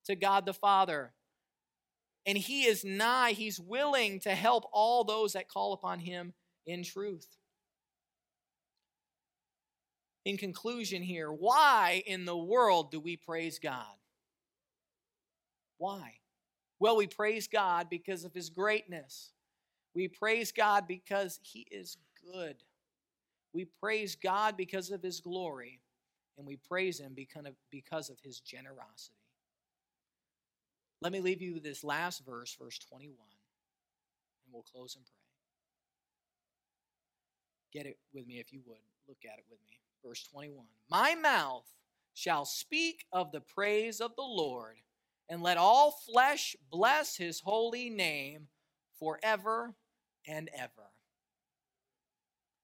to 0.03 0.17
God 0.17 0.45
the 0.45 0.53
Father. 0.53 1.13
And 2.25 2.37
he 2.37 2.65
is 2.65 2.83
nigh, 2.83 3.31
he's 3.31 3.57
willing 3.57 4.19
to 4.19 4.35
help 4.35 4.65
all 4.73 5.05
those 5.05 5.31
that 5.31 5.47
call 5.47 5.71
upon 5.71 5.99
him 5.99 6.33
in 6.67 6.83
truth. 6.83 7.37
In 10.25 10.35
conclusion, 10.35 11.01
here, 11.01 11.31
why 11.31 12.03
in 12.05 12.25
the 12.25 12.37
world 12.37 12.91
do 12.91 12.99
we 12.99 13.15
praise 13.15 13.59
God? 13.59 13.95
Why? 15.77 16.15
Well, 16.79 16.97
we 16.97 17.07
praise 17.07 17.47
God 17.47 17.87
because 17.89 18.25
of 18.25 18.33
his 18.33 18.49
greatness. 18.49 19.31
We 19.93 20.07
praise 20.07 20.51
God 20.51 20.87
because 20.87 21.39
he 21.43 21.67
is 21.71 21.97
good. 22.33 22.57
We 23.53 23.65
praise 23.65 24.15
God 24.15 24.55
because 24.55 24.91
of 24.91 25.03
his 25.03 25.19
glory, 25.19 25.81
and 26.37 26.47
we 26.47 26.55
praise 26.55 26.99
him 26.99 27.15
because 27.69 28.09
of 28.09 28.19
his 28.21 28.39
generosity. 28.39 29.15
Let 31.01 31.11
me 31.11 31.19
leave 31.19 31.41
you 31.41 31.53
with 31.55 31.63
this 31.63 31.83
last 31.83 32.23
verse, 32.25 32.55
verse 32.59 32.77
21, 32.79 33.11
and 33.11 34.53
we'll 34.53 34.63
close 34.63 34.95
and 34.95 35.03
pray. 35.03 35.13
Get 37.73 37.89
it 37.89 37.97
with 38.13 38.27
me 38.27 38.39
if 38.39 38.53
you 38.53 38.61
would. 38.65 38.77
Look 39.07 39.17
at 39.25 39.39
it 39.39 39.45
with 39.49 39.59
me. 39.67 39.79
Verse 40.05 40.23
21 40.31 40.65
My 40.89 41.15
mouth 41.15 41.65
shall 42.13 42.45
speak 42.45 43.05
of 43.11 43.31
the 43.31 43.41
praise 43.41 43.99
of 43.99 44.15
the 44.15 44.21
Lord, 44.21 44.77
and 45.29 45.41
let 45.41 45.57
all 45.57 45.91
flesh 45.91 46.55
bless 46.69 47.17
his 47.17 47.41
holy 47.41 47.89
name 47.89 48.47
forever 48.99 49.73
and 50.27 50.49
ever. 50.55 50.89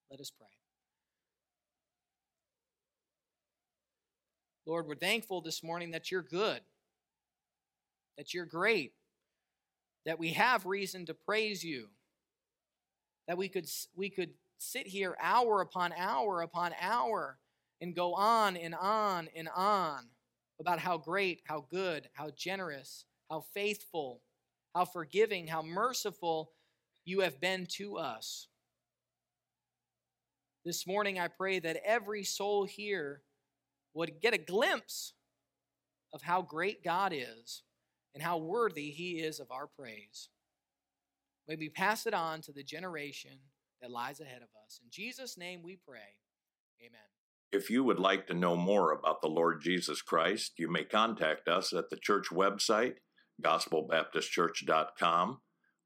Let 0.09 0.19
us 0.19 0.31
pray. 0.31 0.47
Lord, 4.65 4.87
we're 4.87 4.95
thankful 4.95 5.41
this 5.41 5.63
morning 5.63 5.91
that 5.91 6.11
you're 6.11 6.21
good, 6.21 6.59
that 8.17 8.33
you're 8.33 8.45
great, 8.45 8.93
that 10.05 10.19
we 10.19 10.31
have 10.33 10.65
reason 10.65 11.05
to 11.05 11.13
praise 11.13 11.63
you, 11.63 11.87
that 13.27 13.37
we 13.37 13.47
could, 13.47 13.65
we 13.95 14.09
could 14.09 14.31
sit 14.57 14.87
here 14.87 15.15
hour 15.21 15.61
upon 15.61 15.93
hour 15.97 16.41
upon 16.41 16.73
hour 16.81 17.37
and 17.79 17.95
go 17.95 18.13
on 18.13 18.57
and 18.57 18.75
on 18.75 19.29
and 19.35 19.47
on 19.55 20.05
about 20.59 20.79
how 20.79 20.97
great, 20.97 21.41
how 21.45 21.65
good, 21.69 22.09
how 22.13 22.29
generous, 22.35 23.05
how 23.29 23.41
faithful, 23.53 24.21
how 24.73 24.83
forgiving, 24.83 25.47
how 25.47 25.61
merciful 25.61 26.51
you 27.07 27.21
have 27.21 27.39
been 27.39 27.65
to 27.65 27.97
us. 27.97 28.49
This 30.65 30.85
morning, 30.85 31.17
I 31.17 31.29
pray 31.29 31.59
that 31.59 31.81
every 31.85 32.25
soul 32.25 32.65
here 32.65 33.21
would 33.93 34.19
get 34.21 34.33
a 34.33 34.37
glimpse 34.37 35.13
of 36.13 36.21
how 36.21 36.41
great 36.41 36.83
God 36.83 37.13
is 37.15 37.63
and 38.13 38.21
how 38.21 38.37
worthy 38.37 38.91
He 38.91 39.19
is 39.19 39.39
of 39.39 39.51
our 39.51 39.67
praise. 39.67 40.27
May 41.47 41.55
we 41.55 41.69
pass 41.69 42.05
it 42.05 42.13
on 42.13 42.41
to 42.41 42.51
the 42.51 42.61
generation 42.61 43.39
that 43.81 43.89
lies 43.89 44.19
ahead 44.19 44.41
of 44.41 44.49
us. 44.65 44.81
In 44.83 44.89
Jesus' 44.91 45.37
name 45.37 45.61
we 45.63 45.77
pray. 45.87 46.17
Amen. 46.81 46.99
If 47.53 47.69
you 47.69 47.85
would 47.85 47.99
like 47.99 48.27
to 48.27 48.33
know 48.33 48.57
more 48.57 48.91
about 48.91 49.21
the 49.21 49.29
Lord 49.29 49.61
Jesus 49.61 50.01
Christ, 50.01 50.55
you 50.57 50.69
may 50.69 50.83
contact 50.83 51.47
us 51.47 51.71
at 51.71 51.89
the 51.89 51.95
church 51.95 52.27
website, 52.31 52.95
gospelbaptistchurch.com, 53.41 55.37